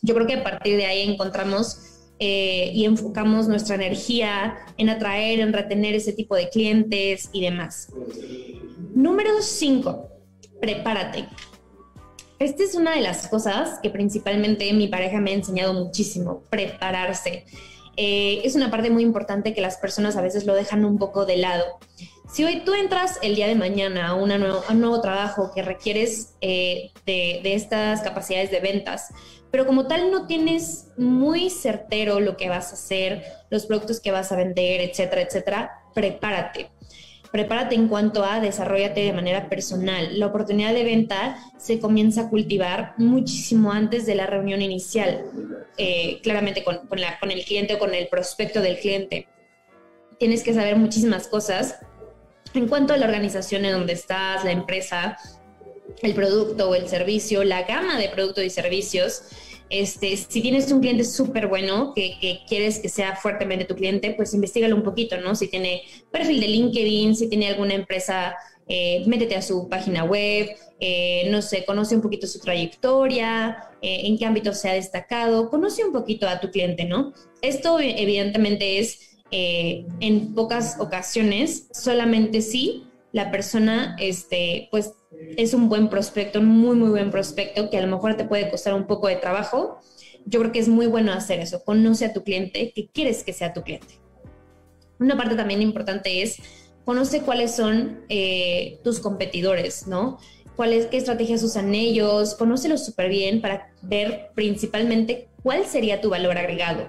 Yo 0.00 0.14
creo 0.14 0.26
que 0.26 0.34
a 0.34 0.42
partir 0.42 0.78
de 0.78 0.86
ahí 0.86 1.02
encontramos 1.02 1.87
eh, 2.20 2.72
y 2.74 2.84
enfocamos 2.84 3.46
nuestra 3.46 3.76
energía 3.76 4.56
en 4.76 4.88
atraer, 4.88 5.40
en 5.40 5.52
retener 5.52 5.94
ese 5.94 6.12
tipo 6.12 6.34
de 6.34 6.48
clientes 6.48 7.30
y 7.32 7.42
demás. 7.42 7.92
Número 8.94 9.40
5, 9.40 10.08
prepárate. 10.60 11.28
Esta 12.38 12.62
es 12.62 12.74
una 12.74 12.94
de 12.94 13.00
las 13.00 13.28
cosas 13.28 13.80
que 13.82 13.90
principalmente 13.90 14.72
mi 14.72 14.88
pareja 14.88 15.20
me 15.20 15.30
ha 15.30 15.34
enseñado 15.34 15.74
muchísimo, 15.74 16.42
prepararse. 16.50 17.44
Eh, 17.96 18.42
es 18.44 18.54
una 18.54 18.70
parte 18.70 18.90
muy 18.90 19.02
importante 19.02 19.54
que 19.54 19.60
las 19.60 19.76
personas 19.76 20.16
a 20.16 20.22
veces 20.22 20.46
lo 20.46 20.54
dejan 20.54 20.84
un 20.84 20.98
poco 20.98 21.26
de 21.26 21.36
lado. 21.36 21.64
Si 22.32 22.44
hoy 22.44 22.62
tú 22.64 22.74
entras 22.74 23.18
el 23.22 23.34
día 23.34 23.48
de 23.48 23.54
mañana 23.54 24.08
a, 24.08 24.14
un 24.14 24.28
nuevo 24.28 25.00
trabajo 25.00 25.50
que 25.54 25.62
requieres 25.62 26.34
eh, 26.40 26.90
de, 27.06 27.40
de 27.42 27.54
estas 27.54 28.02
capacidades 28.02 28.50
de 28.50 28.60
ventas, 28.60 29.08
pero 29.50 29.66
como 29.66 29.86
tal 29.86 30.10
no 30.10 30.26
tienes 30.26 30.88
muy 30.96 31.50
certero 31.50 32.20
lo 32.20 32.36
que 32.36 32.48
vas 32.48 32.70
a 32.70 32.74
hacer, 32.74 33.24
los 33.50 33.66
productos 33.66 34.00
que 34.00 34.10
vas 34.10 34.30
a 34.32 34.36
vender, 34.36 34.80
etcétera, 34.80 35.22
etcétera, 35.22 35.82
prepárate. 35.94 36.70
Prepárate 37.32 37.74
en 37.74 37.88
cuanto 37.88 38.24
a 38.24 38.40
desarrollate 38.40 39.00
de 39.00 39.12
manera 39.12 39.50
personal. 39.50 40.18
La 40.18 40.26
oportunidad 40.26 40.72
de 40.72 40.84
venta 40.84 41.36
se 41.58 41.78
comienza 41.78 42.22
a 42.22 42.28
cultivar 42.30 42.94
muchísimo 42.96 43.70
antes 43.70 44.06
de 44.06 44.14
la 44.14 44.26
reunión 44.26 44.62
inicial, 44.62 45.24
eh, 45.76 46.20
claramente 46.22 46.64
con, 46.64 46.86
con 46.88 47.30
el 47.30 47.44
cliente 47.44 47.74
o 47.74 47.78
con 47.78 47.94
el 47.94 48.08
prospecto 48.08 48.62
del 48.62 48.78
cliente. 48.78 49.28
Tienes 50.18 50.42
que 50.42 50.54
saber 50.54 50.76
muchísimas 50.76 51.28
cosas 51.28 51.78
en 52.54 52.66
cuanto 52.66 52.94
a 52.94 52.96
la 52.96 53.06
organización 53.06 53.64
en 53.66 53.72
donde 53.72 53.92
estás, 53.92 54.42
la 54.44 54.52
empresa, 54.52 55.18
el 56.02 56.14
producto 56.14 56.70
o 56.70 56.74
el 56.74 56.88
servicio, 56.88 57.44
la 57.44 57.62
gama 57.62 57.98
de 57.98 58.08
productos 58.08 58.44
y 58.44 58.50
servicios. 58.50 59.22
Este, 59.70 60.16
si 60.16 60.40
tienes 60.40 60.70
un 60.72 60.80
cliente 60.80 61.04
súper 61.04 61.46
bueno 61.46 61.92
que, 61.94 62.40
quieres 62.48 62.78
que 62.78 62.88
sea 62.88 63.16
fuertemente 63.16 63.66
tu 63.66 63.74
cliente, 63.74 64.14
pues 64.16 64.32
investigalo 64.32 64.74
un 64.74 64.82
poquito, 64.82 65.18
¿no? 65.20 65.34
Si 65.34 65.48
tiene 65.48 65.82
perfil 66.10 66.40
de 66.40 66.48
LinkedIn, 66.48 67.16
si 67.16 67.28
tiene 67.28 67.48
alguna 67.48 67.74
empresa, 67.74 68.34
eh, 68.66 69.02
métete 69.06 69.36
a 69.36 69.42
su 69.42 69.68
página 69.68 70.04
web, 70.04 70.48
eh, 70.80 71.28
no 71.30 71.42
sé, 71.42 71.64
conoce 71.64 71.96
un 71.96 72.02
poquito 72.02 72.26
su 72.26 72.38
trayectoria, 72.38 73.70
eh, 73.82 74.02
en 74.04 74.16
qué 74.16 74.24
ámbito 74.24 74.54
se 74.54 74.70
ha 74.70 74.74
destacado, 74.74 75.50
conoce 75.50 75.84
un 75.84 75.92
poquito 75.92 76.26
a 76.28 76.40
tu 76.40 76.50
cliente, 76.50 76.84
¿no? 76.84 77.12
Esto 77.42 77.78
evidentemente 77.80 78.78
es 78.78 79.04
en 79.30 80.34
pocas 80.34 80.76
ocasiones, 80.80 81.68
solamente 81.72 82.40
si 82.40 82.84
la 83.12 83.30
persona, 83.30 83.94
este, 84.00 84.68
pues 84.70 84.94
es 85.36 85.54
un 85.54 85.68
buen 85.68 85.88
prospecto, 85.88 86.40
un 86.40 86.46
muy, 86.46 86.76
muy 86.76 86.90
buen 86.90 87.10
prospecto 87.10 87.70
que 87.70 87.78
a 87.78 87.82
lo 87.82 87.88
mejor 87.88 88.16
te 88.16 88.24
puede 88.24 88.50
costar 88.50 88.74
un 88.74 88.86
poco 88.86 89.08
de 89.08 89.16
trabajo. 89.16 89.78
Yo 90.26 90.40
creo 90.40 90.52
que 90.52 90.58
es 90.58 90.68
muy 90.68 90.86
bueno 90.86 91.12
hacer 91.12 91.40
eso. 91.40 91.62
Conoce 91.64 92.04
a 92.04 92.12
tu 92.12 92.22
cliente, 92.22 92.72
que 92.74 92.88
quieres 92.88 93.24
que 93.24 93.32
sea 93.32 93.52
tu 93.52 93.62
cliente. 93.62 93.94
Una 94.98 95.16
parte 95.16 95.36
también 95.36 95.62
importante 95.62 96.22
es 96.22 96.36
conoce 96.84 97.20
cuáles 97.20 97.54
son 97.54 98.04
eh, 98.08 98.78
tus 98.82 98.98
competidores, 98.98 99.86
¿no? 99.86 100.18
¿Cuáles, 100.56 100.86
qué 100.86 100.96
estrategias 100.96 101.42
usan 101.42 101.74
ellos? 101.74 102.34
Conócelos 102.34 102.84
súper 102.84 103.10
bien 103.10 103.40
para 103.40 103.72
ver 103.82 104.30
principalmente 104.34 105.28
cuál 105.42 105.66
sería 105.66 106.00
tu 106.00 106.10
valor 106.10 106.36
agregado. 106.36 106.88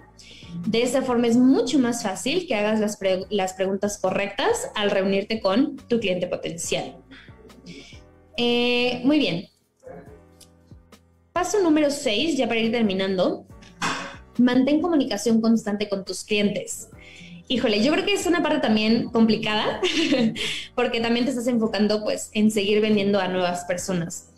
De 0.67 0.81
esa 0.81 1.03
forma 1.03 1.27
es 1.27 1.37
mucho 1.37 1.77
más 1.77 2.01
fácil 2.01 2.47
que 2.47 2.55
hagas 2.55 2.79
las, 2.79 2.97
las 3.29 3.53
preguntas 3.53 3.99
correctas 3.99 4.71
al 4.73 4.89
reunirte 4.89 5.39
con 5.39 5.75
tu 5.75 5.99
cliente 5.99 6.25
potencial. 6.27 6.95
Eh, 8.41 9.01
muy 9.03 9.19
bien. 9.19 9.49
Paso 11.33 11.61
número 11.61 11.91
6, 11.91 12.37
ya 12.37 12.47
para 12.47 12.61
ir 12.61 12.71
terminando. 12.71 13.45
Mantén 14.37 14.81
comunicación 14.81 15.41
constante 15.41 15.89
con 15.89 16.05
tus 16.05 16.23
clientes. 16.23 16.87
Híjole, 17.49 17.83
yo 17.83 17.91
creo 17.91 18.05
que 18.05 18.13
es 18.13 18.25
una 18.27 18.41
parte 18.41 18.59
también 18.59 19.09
complicada 19.09 19.81
porque 20.75 21.01
también 21.01 21.25
te 21.25 21.31
estás 21.31 21.47
enfocando 21.47 22.01
pues 22.01 22.29
en 22.33 22.49
seguir 22.49 22.79
vendiendo 22.79 23.19
a 23.19 23.27
nuevas 23.27 23.65
personas. 23.65 24.29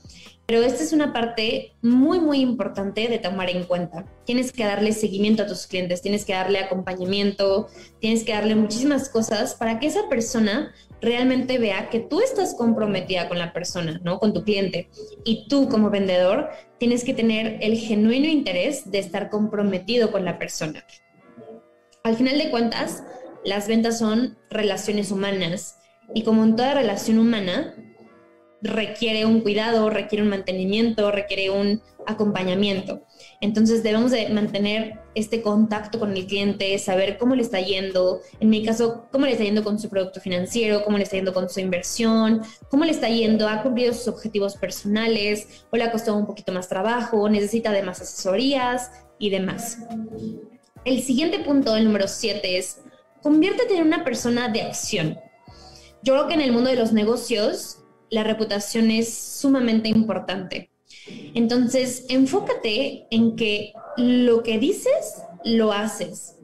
Pero 0.47 0.63
esta 0.63 0.83
es 0.83 0.93
una 0.93 1.13
parte 1.13 1.73
muy, 1.83 2.19
muy 2.19 2.39
importante 2.39 3.07
de 3.07 3.19
tomar 3.19 3.51
en 3.51 3.65
cuenta. 3.65 4.05
Tienes 4.25 4.51
que 4.51 4.63
darle 4.63 4.93
seguimiento 4.93 5.43
a 5.43 5.47
tus 5.47 5.67
clientes, 5.67 6.01
tienes 6.01 6.25
que 6.25 6.33
darle 6.33 6.57
acompañamiento, 6.57 7.67
tienes 7.99 8.23
que 8.23 8.33
darle 8.33 8.55
muchísimas 8.55 9.09
cosas 9.09 9.53
para 9.53 9.79
que 9.79 9.85
esa 9.85 10.09
persona 10.09 10.73
realmente 11.01 11.57
vea 11.57 11.89
que 11.89 11.99
tú 11.99 12.21
estás 12.21 12.53
comprometida 12.55 13.27
con 13.27 13.39
la 13.39 13.53
persona, 13.53 13.99
¿no? 14.03 14.19
Con 14.19 14.33
tu 14.33 14.43
cliente. 14.43 14.89
Y 15.25 15.47
tú 15.47 15.67
como 15.67 15.89
vendedor 15.89 16.49
tienes 16.77 17.03
que 17.03 17.13
tener 17.13 17.57
el 17.61 17.77
genuino 17.77 18.27
interés 18.27 18.89
de 18.91 18.99
estar 18.99 19.29
comprometido 19.29 20.11
con 20.11 20.25
la 20.25 20.37
persona. 20.37 20.85
Al 22.03 22.15
final 22.15 22.37
de 22.37 22.49
cuentas, 22.49 23.03
las 23.43 23.67
ventas 23.67 23.99
son 23.99 24.37
relaciones 24.49 25.11
humanas 25.11 25.79
y 26.13 26.23
como 26.23 26.43
en 26.43 26.55
toda 26.55 26.73
relación 26.73 27.19
humana, 27.19 27.75
requiere 28.61 29.25
un 29.25 29.41
cuidado, 29.41 29.89
requiere 29.89 30.23
un 30.23 30.29
mantenimiento, 30.29 31.11
requiere 31.11 31.49
un 31.49 31.81
acompañamiento. 32.05 33.01
Entonces 33.41 33.82
debemos 33.82 34.12
de 34.12 34.30
mantener 34.30 34.99
este 35.15 35.41
contacto 35.41 35.99
con 35.99 36.15
el 36.15 36.27
cliente, 36.27 36.77
saber 36.77 37.17
cómo 37.17 37.36
le 37.36 37.41
está 37.41 37.60
yendo, 37.60 38.21
en 38.39 38.49
mi 38.49 38.63
caso, 38.63 39.08
cómo 39.12 39.25
le 39.25 39.32
está 39.32 39.43
yendo 39.43 39.63
con 39.63 39.80
su 39.80 39.89
producto 39.89 40.21
financiero, 40.21 40.84
cómo 40.84 40.97
le 40.97 41.04
está 41.04 41.15
yendo 41.15 41.34
con 41.34 41.49
su 41.49 41.60
inversión, 41.60 42.43
cómo 42.69 42.86
le 42.86 42.91
está 42.91 43.10
yendo, 43.10 43.47
ha 43.47 43.63
cumplido 43.63 43.93
sus 43.93 44.08
objetivos 44.08 44.56
personales 44.56 45.65
o 45.71 45.77
le 45.77 45.84
ha 45.84 45.91
costado 45.91 46.17
un 46.17 46.27
poquito 46.27 46.51
más 46.51 46.69
trabajo, 46.69 47.27
necesita 47.30 47.71
de 47.71 47.82
más 47.82 47.99
asesorías 47.99 48.91
y 49.17 49.32
demás. 49.32 49.80
El 50.86 51.01
siguiente 51.01 51.39
punto, 51.39 51.75
el 51.75 51.86
número 51.86 52.08
7, 52.08 52.58
es 52.58 52.82
conviértete 53.23 53.75
en 53.75 53.88
una 53.88 54.04
persona 54.04 54.49
de 54.49 54.62
acción. 54.62 55.17
Yo 56.04 56.13
creo 56.13 56.27
que 56.27 56.34
en 56.36 56.41
el 56.41 56.51
mundo 56.51 56.69
de 56.69 56.75
los 56.75 56.93
negocios 56.93 57.80
la 58.10 58.23
reputación 58.23 58.91
es 58.91 59.13
sumamente 59.13 59.89
importante. 59.89 60.70
Entonces, 61.33 62.05
enfócate 62.09 63.07
en 63.11 63.35
que 63.35 63.73
lo 63.97 64.43
que 64.43 64.59
dices, 64.59 65.23
lo 65.43 65.71
haces. 65.71 66.35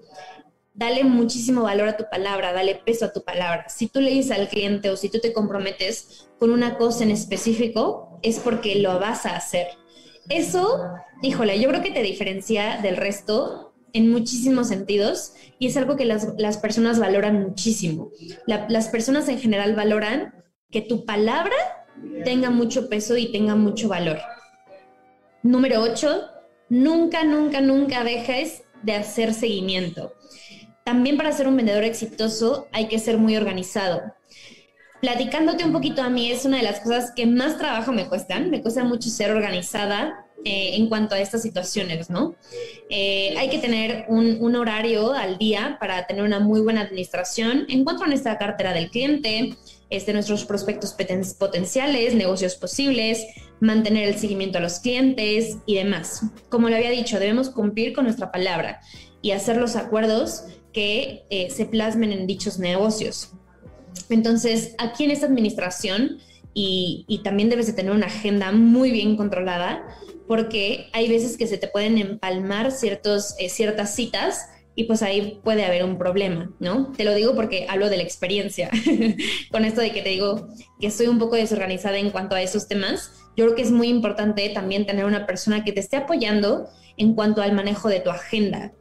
Dale 0.73 1.03
muchísimo 1.03 1.63
valor 1.63 1.89
a 1.89 1.97
tu 1.97 2.05
palabra, 2.09 2.53
dale 2.53 2.75
peso 2.75 3.05
a 3.05 3.13
tu 3.13 3.23
palabra. 3.23 3.67
Si 3.69 3.87
tú 3.87 3.99
le 3.99 4.11
dices 4.11 4.37
al 4.37 4.47
cliente 4.47 4.89
o 4.89 4.97
si 4.97 5.09
tú 5.09 5.19
te 5.19 5.33
comprometes 5.33 6.29
con 6.39 6.51
una 6.51 6.77
cosa 6.77 7.03
en 7.03 7.11
específico, 7.11 8.19
es 8.21 8.39
porque 8.39 8.75
lo 8.75 8.99
vas 8.99 9.25
a 9.25 9.35
hacer. 9.35 9.67
Eso, 10.29 10.83
híjole, 11.21 11.59
yo 11.59 11.69
creo 11.69 11.81
que 11.81 11.91
te 11.91 12.03
diferencia 12.03 12.79
del 12.81 12.97
resto 12.97 13.73
en 13.93 14.11
muchísimos 14.11 14.67
sentidos 14.67 15.33
y 15.57 15.67
es 15.67 15.77
algo 15.77 15.95
que 15.95 16.05
las, 16.05 16.57
personas 16.57 16.99
valoran 16.99 17.41
muchísimo. 17.41 18.11
las 18.45 18.89
personas 18.89 19.29
en 19.29 19.39
general 19.39 19.73
valoran 19.73 20.35
que 20.69 20.81
tu 20.81 21.05
palabra 21.05 21.55
tenga 22.23 22.49
mucho 22.49 22.89
peso 22.89 23.17
y 23.17 23.31
tenga 23.31 23.55
mucho 23.55 23.87
valor. 23.87 24.19
Número 25.47 25.81
8, 25.81 26.23
nunca, 26.67 27.23
nunca, 27.23 27.61
nunca 27.61 28.03
dejes 28.03 28.63
de 28.83 28.95
hacer 28.95 29.33
seguimiento. 29.33 30.13
También 30.83 31.15
para 31.15 31.31
ser 31.31 31.47
un 31.47 31.55
vendedor 31.55 31.85
exitoso 31.85 32.67
hay 32.73 32.89
que 32.89 32.99
ser 32.99 33.17
muy 33.17 33.37
organizado. 33.37 34.01
Platicándote 34.99 35.63
un 35.63 35.71
poquito 35.71 36.01
a 36.01 36.09
mí 36.09 36.29
es 36.29 36.43
una 36.43 36.57
de 36.57 36.63
las 36.63 36.81
cosas 36.81 37.13
que 37.15 37.25
más 37.25 37.57
trabajo 37.57 37.93
me 37.93 38.09
cuestan. 38.09 38.49
Me 38.49 38.61
cuesta 38.61 38.83
mucho 38.83 39.07
ser 39.07 39.31
organizada 39.31 40.25
eh, 40.43 40.75
en 40.75 40.89
cuanto 40.89 41.15
a 41.15 41.19
estas 41.19 41.43
situaciones, 41.43 42.09
¿no? 42.09 42.35
Eh, 42.89 43.33
hay 43.37 43.49
que 43.49 43.59
tener 43.59 44.03
un, 44.09 44.39
un, 44.41 44.53
horario 44.57 45.13
al 45.13 45.37
día 45.37 45.77
para 45.79 46.05
tener 46.07 46.23
una 46.23 46.41
muy 46.41 46.59
buena 46.59 46.81
administración 46.81 47.65
en 47.69 47.85
cuanto 47.85 48.03
a 48.03 48.07
nuestra 48.07 48.37
cartera 48.37 48.73
del 48.73 48.89
cliente, 48.89 49.55
este, 49.89 50.11
nuestros 50.11 50.43
prospectos 50.43 50.93
potenciales, 51.39 52.13
negocios 52.15 52.55
posibles, 52.55 53.25
mantener 53.59 54.07
el 54.07 54.17
seguimiento 54.17 54.57
a 54.57 54.61
los 54.61 54.79
clientes 54.79 55.57
y 55.65 55.75
demás. 55.75 56.23
Como 56.49 56.69
le 56.69 56.75
había 56.75 56.91
dicho, 56.91 57.19
debemos 57.19 57.49
cumplir 57.49 57.93
con 57.93 58.05
nuestra 58.05 58.31
palabra 58.31 58.81
y 59.21 59.31
hacer 59.31 59.57
los 59.57 59.75
acuerdos 59.75 60.43
que 60.73 61.23
eh, 61.29 61.49
se 61.49 61.65
plasmen 61.65 62.11
en 62.11 62.27
dichos 62.27 62.59
negocios. 62.59 63.31
Entonces, 64.09 64.75
aquí 64.77 65.05
en 65.05 65.11
esta 65.11 65.25
administración, 65.25 66.19
y, 66.53 67.05
y, 67.07 67.19
también 67.19 67.49
debes 67.49 67.67
de 67.67 67.73
tener 67.73 67.91
una 67.91 68.07
agenda 68.07 68.51
muy 68.51 68.91
bien 68.91 69.15
controlada, 69.15 69.83
porque 70.27 70.89
hay 70.93 71.07
veces 71.07 71.37
que 71.37 71.47
se 71.47 71.57
te 71.57 71.67
pueden 71.67 71.97
empalmar 71.97 72.71
ciertos, 72.71 73.35
eh, 73.39 73.49
ciertas 73.49 73.95
citas 73.95 74.47
y 74.77 74.83
pues 74.83 75.01
ahí 75.01 75.41
puede 75.43 75.65
haber 75.65 75.83
un 75.83 75.97
problema, 75.97 76.51
¿no? 76.59 76.91
Te 76.95 77.03
lo 77.03 77.15
digo 77.15 77.33
porque 77.33 77.65
hablo 77.67 77.89
de 77.89 77.97
la 77.97 78.03
experiencia, 78.03 78.69
con 79.51 79.65
esto 79.65 79.81
de 79.81 79.91
que 79.91 80.03
te 80.03 80.09
digo 80.09 80.49
que 80.79 80.85
estoy 80.85 81.07
un 81.07 81.17
poco 81.17 81.35
desorganizada 81.35 81.97
en 81.97 82.11
cuanto 82.11 82.35
a 82.35 82.43
esos 82.43 82.67
temas. 82.67 83.11
Yo 83.35 83.45
creo 83.45 83.55
que 83.55 83.63
es 83.63 83.71
muy 83.71 83.87
importante 83.87 84.47
también 84.49 84.85
tener 84.85 85.05
una 85.05 85.25
persona 85.25 85.63
que 85.63 85.71
te 85.71 85.79
esté 85.79 85.97
apoyando 85.97 86.69
en 86.95 87.15
cuanto 87.15 87.41
al 87.41 87.53
manejo 87.53 87.89
de 87.89 88.01
tu 88.01 88.11
agenda. 88.11 88.71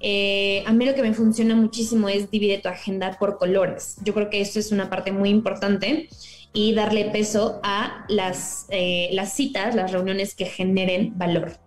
Eh, 0.00 0.64
a 0.66 0.72
mí 0.72 0.86
lo 0.86 0.94
que 0.94 1.02
me 1.02 1.12
funciona 1.12 1.54
muchísimo 1.54 2.08
es 2.08 2.30
dividir 2.30 2.62
tu 2.62 2.70
agenda 2.70 3.18
por 3.20 3.36
colores. 3.36 3.98
Yo 4.02 4.14
creo 4.14 4.30
que 4.30 4.40
esto 4.40 4.58
es 4.58 4.72
una 4.72 4.88
parte 4.88 5.12
muy 5.12 5.28
importante 5.28 6.08
y 6.54 6.72
darle 6.72 7.10
peso 7.10 7.60
a 7.62 8.06
las, 8.08 8.68
eh, 8.70 9.10
las 9.12 9.34
citas, 9.34 9.74
las 9.74 9.92
reuniones 9.92 10.34
que 10.34 10.46
generen 10.46 11.12
valor. 11.18 11.58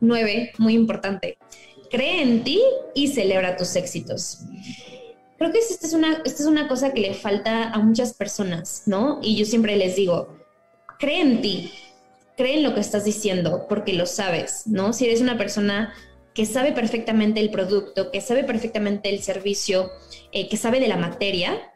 Nueve, 0.00 0.50
muy 0.58 0.74
importante, 0.74 1.38
cree 1.96 2.20
en 2.20 2.44
ti 2.44 2.60
y 2.94 3.08
celebra 3.08 3.56
tus 3.56 3.74
éxitos. 3.74 4.40
Creo 5.38 5.50
que 5.50 5.58
esta 5.58 5.86
es, 5.86 5.94
una, 5.94 6.20
esta 6.26 6.42
es 6.42 6.46
una 6.46 6.68
cosa 6.68 6.92
que 6.92 7.00
le 7.00 7.14
falta 7.14 7.70
a 7.70 7.78
muchas 7.78 8.12
personas, 8.12 8.82
¿no? 8.84 9.18
Y 9.22 9.36
yo 9.36 9.46
siempre 9.46 9.76
les 9.76 9.96
digo, 9.96 10.36
cree 10.98 11.22
en 11.22 11.40
ti, 11.40 11.72
cree 12.36 12.58
en 12.58 12.64
lo 12.64 12.74
que 12.74 12.80
estás 12.80 13.06
diciendo, 13.06 13.64
porque 13.66 13.94
lo 13.94 14.04
sabes, 14.04 14.66
¿no? 14.66 14.92
Si 14.92 15.06
eres 15.06 15.22
una 15.22 15.38
persona 15.38 15.94
que 16.34 16.44
sabe 16.44 16.72
perfectamente 16.72 17.40
el 17.40 17.48
producto, 17.48 18.10
que 18.10 18.20
sabe 18.20 18.44
perfectamente 18.44 19.08
el 19.08 19.22
servicio, 19.22 19.90
eh, 20.32 20.50
que 20.50 20.58
sabe 20.58 20.80
de 20.80 20.88
la 20.88 20.98
materia, 20.98 21.72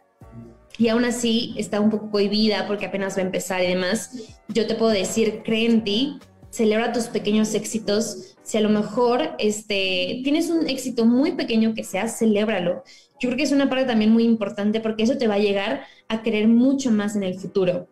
y 0.76 0.88
aún 0.88 1.06
así 1.06 1.54
está 1.56 1.80
un 1.80 1.88
poco 1.88 2.11
cohibida 2.11 2.66
porque 2.66 2.87
apenas 2.87 3.16
va 3.16 3.22
a 3.22 3.24
empezar 3.24 3.62
y 3.62 3.68
demás, 3.68 4.11
yo 4.48 4.66
te 4.66 4.74
puedo 4.74 4.92
decir, 4.92 5.42
cree 5.44 5.64
en 5.64 5.83
ti, 5.83 6.18
celebra 6.61 6.92
tus 6.92 7.05
pequeños 7.05 7.55
éxitos. 7.55 8.37
Si 8.42 8.59
a 8.59 8.61
lo 8.61 8.68
mejor 8.68 9.31
este, 9.38 10.20
tienes 10.23 10.51
un 10.51 10.68
éxito 10.68 11.07
muy 11.07 11.33
pequeño 11.33 11.73
que 11.75 11.85
sea, 11.85 12.07
celébralo. 12.07 12.85
Yo 13.18 13.31
creo 13.31 13.37
que 13.38 13.44
es 13.44 13.53
una 13.53 13.70
parte 13.70 13.87
también 13.87 14.11
muy 14.11 14.25
importante 14.25 14.81
porque 14.81 15.05
eso 15.05 15.16
te 15.16 15.27
va 15.27 15.37
a 15.37 15.38
llegar 15.38 15.85
a 16.09 16.23
querer 16.23 16.49
mucho 16.49 16.90
más 16.90 17.16
en 17.16 17.23
el 17.23 17.38
futuro. 17.38 17.88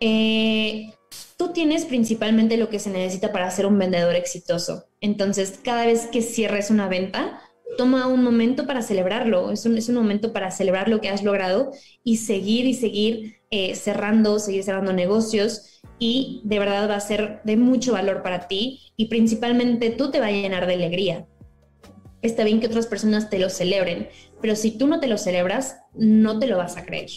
Eh, 0.00 0.92
tú 1.36 1.52
tienes 1.52 1.84
principalmente 1.84 2.56
lo 2.56 2.68
que 2.68 2.80
se 2.80 2.90
necesita 2.90 3.30
para 3.30 3.48
ser 3.52 3.66
un 3.66 3.78
vendedor 3.78 4.16
exitoso. 4.16 4.86
Entonces, 5.00 5.60
cada 5.62 5.86
vez 5.86 6.06
que 6.06 6.20
cierres 6.20 6.70
una 6.70 6.88
venta, 6.88 7.40
toma 7.78 8.08
un 8.08 8.24
momento 8.24 8.66
para 8.66 8.82
celebrarlo. 8.82 9.52
Es 9.52 9.66
un, 9.66 9.78
es 9.78 9.88
un 9.88 9.94
momento 9.94 10.32
para 10.32 10.50
celebrar 10.50 10.88
lo 10.88 11.00
que 11.00 11.10
has 11.10 11.22
logrado 11.22 11.70
y 12.02 12.16
seguir 12.16 12.66
y 12.66 12.74
seguir 12.74 13.36
eh, 13.52 13.76
cerrando, 13.76 14.40
seguir 14.40 14.64
cerrando 14.64 14.92
negocios 14.92 15.73
y 15.98 16.40
de 16.44 16.58
verdad 16.58 16.88
va 16.88 16.96
a 16.96 17.00
ser 17.00 17.40
de 17.44 17.56
mucho 17.56 17.92
valor 17.92 18.22
para 18.22 18.48
ti 18.48 18.80
y 18.96 19.06
principalmente 19.06 19.90
tú 19.90 20.10
te 20.10 20.20
va 20.20 20.26
a 20.26 20.32
llenar 20.32 20.66
de 20.66 20.74
alegría. 20.74 21.26
Está 22.22 22.44
bien 22.44 22.60
que 22.60 22.66
otras 22.66 22.86
personas 22.86 23.30
te 23.30 23.38
lo 23.38 23.50
celebren, 23.50 24.08
pero 24.40 24.56
si 24.56 24.72
tú 24.72 24.86
no 24.86 25.00
te 25.00 25.08
lo 25.08 25.18
celebras, 25.18 25.76
no 25.94 26.38
te 26.38 26.46
lo 26.46 26.56
vas 26.56 26.76
a 26.76 26.84
creer. 26.84 27.10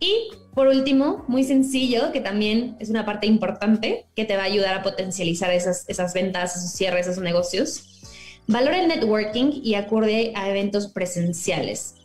Y 0.00 0.28
por 0.54 0.68
último, 0.68 1.24
muy 1.28 1.44
sencillo, 1.44 2.12
que 2.12 2.20
también 2.20 2.76
es 2.80 2.88
una 2.88 3.04
parte 3.04 3.26
importante 3.26 4.06
que 4.14 4.24
te 4.24 4.36
va 4.36 4.44
a 4.44 4.46
ayudar 4.46 4.74
a 4.74 4.82
potencializar 4.82 5.50
esas, 5.52 5.84
esas 5.88 6.14
ventas, 6.14 6.56
esos 6.56 6.72
cierres, 6.72 7.06
esos 7.06 7.22
negocios. 7.22 8.00
Valora 8.46 8.80
el 8.80 8.88
networking 8.88 9.60
y 9.62 9.74
acorde 9.74 10.32
a 10.34 10.48
eventos 10.48 10.88
presenciales. 10.88 11.95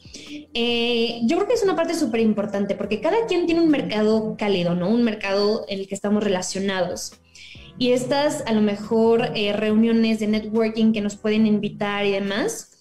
Eh, 0.53 1.21
yo 1.23 1.37
creo 1.37 1.47
que 1.47 1.53
es 1.53 1.63
una 1.63 1.75
parte 1.75 1.93
súper 1.95 2.19
importante 2.19 2.75
porque 2.75 3.01
cada 3.01 3.25
quien 3.27 3.45
tiene 3.45 3.61
un 3.61 3.69
mercado 3.69 4.35
cálido, 4.37 4.75
¿no? 4.75 4.89
Un 4.89 5.03
mercado 5.03 5.65
en 5.67 5.79
el 5.79 5.87
que 5.87 5.95
estamos 5.95 6.23
relacionados. 6.23 7.13
Y 7.77 7.93
estas, 7.93 8.43
a 8.45 8.53
lo 8.53 8.61
mejor, 8.61 9.31
eh, 9.35 9.53
reuniones 9.53 10.19
de 10.19 10.27
networking 10.27 10.93
que 10.93 11.01
nos 11.01 11.15
pueden 11.15 11.47
invitar 11.47 12.05
y 12.05 12.11
demás, 12.11 12.71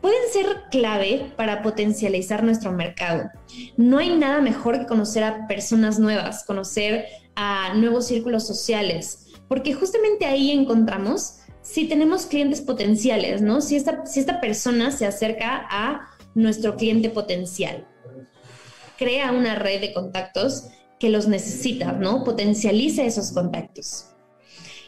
pueden 0.00 0.20
ser 0.32 0.46
clave 0.70 1.32
para 1.36 1.62
potencializar 1.62 2.42
nuestro 2.42 2.72
mercado. 2.72 3.30
No 3.76 3.98
hay 3.98 4.16
nada 4.16 4.40
mejor 4.40 4.78
que 4.78 4.86
conocer 4.86 5.24
a 5.24 5.46
personas 5.46 5.98
nuevas, 5.98 6.44
conocer 6.44 7.06
a 7.36 7.74
nuevos 7.74 8.06
círculos 8.06 8.46
sociales, 8.46 9.28
porque 9.48 9.72
justamente 9.72 10.26
ahí 10.26 10.50
encontramos 10.50 11.36
si 11.62 11.86
tenemos 11.86 12.26
clientes 12.26 12.60
potenciales, 12.60 13.42
¿no? 13.42 13.60
Si 13.60 13.76
esta, 13.76 14.04
si 14.06 14.20
esta 14.20 14.40
persona 14.40 14.90
se 14.90 15.06
acerca 15.06 15.66
a 15.70 16.09
nuestro 16.34 16.76
cliente 16.76 17.10
potencial. 17.10 17.86
Crea 18.98 19.32
una 19.32 19.54
red 19.54 19.80
de 19.80 19.92
contactos 19.92 20.68
que 20.98 21.08
los 21.08 21.26
necesita, 21.26 21.92
¿no? 21.92 22.24
Potencialice 22.24 23.06
esos 23.06 23.32
contactos. 23.32 24.06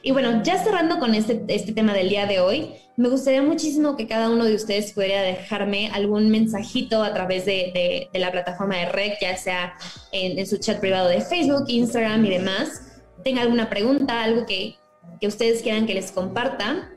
Y 0.03 0.11
bueno, 0.11 0.43
ya 0.43 0.63
cerrando 0.63 0.99
con 0.99 1.15
este, 1.15 1.45
este 1.49 1.73
tema 1.73 1.95
del 1.95 2.09
día 2.09 2.27
de 2.27 2.41
hoy, 2.41 2.75
me 2.97 3.09
gustaría 3.09 3.41
muchísimo 3.41 3.97
que 3.97 4.07
cada 4.07 4.29
uno 4.29 4.45
de 4.45 4.55
ustedes 4.55 4.93
pudiera 4.93 5.23
dejarme 5.23 5.91
algún 5.91 6.29
mensajito 6.29 7.03
a 7.03 7.15
través 7.15 7.47
de, 7.47 8.09
de, 8.13 8.19
la 8.19 8.31
plataforma 8.33 8.77
de 8.77 8.87
REC, 8.87 9.19
ya 9.21 9.37
sea 9.37 9.75
en, 10.11 10.39
en, 10.39 10.47
su 10.47 10.59
chat 10.59 10.81
privado 10.81 11.09
de 11.09 11.21
Facebook, 11.21 11.65
Instagram 11.69 12.27
y 12.27 12.31
demás. 12.31 12.83
Tenga 13.25 13.43
alguna 13.43 13.71
pregunta, 13.71 14.23
algo 14.23 14.45
que, 14.45 14.75
que 15.21 15.27
ustedes 15.27 15.63
quieran 15.63 15.87
que 15.87 15.95
les 15.95 16.13
comparta. 16.13 16.92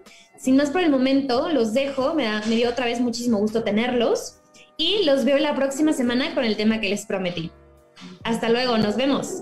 Sin 0.45 0.57
más 0.57 0.69
por 0.69 0.81
el 0.81 0.91
momento, 0.91 1.49
los 1.49 1.73
dejo. 1.73 2.13
Me, 2.13 2.29
me 2.41 2.55
dio 2.55 2.69
otra 2.69 2.85
vez 2.85 3.01
muchísimo 3.01 3.39
gusto 3.39 3.63
tenerlos 3.63 4.41
y 4.77 5.03
los 5.03 5.25
veo 5.25 5.39
la 5.39 5.55
próxima 5.55 5.91
semana 5.91 6.35
con 6.35 6.43
el 6.43 6.55
tema 6.55 6.79
que 6.79 6.87
les 6.87 7.07
prometí. 7.07 7.49
Hasta 8.23 8.49
luego, 8.49 8.77
nos 8.77 8.95
vemos. 8.95 9.41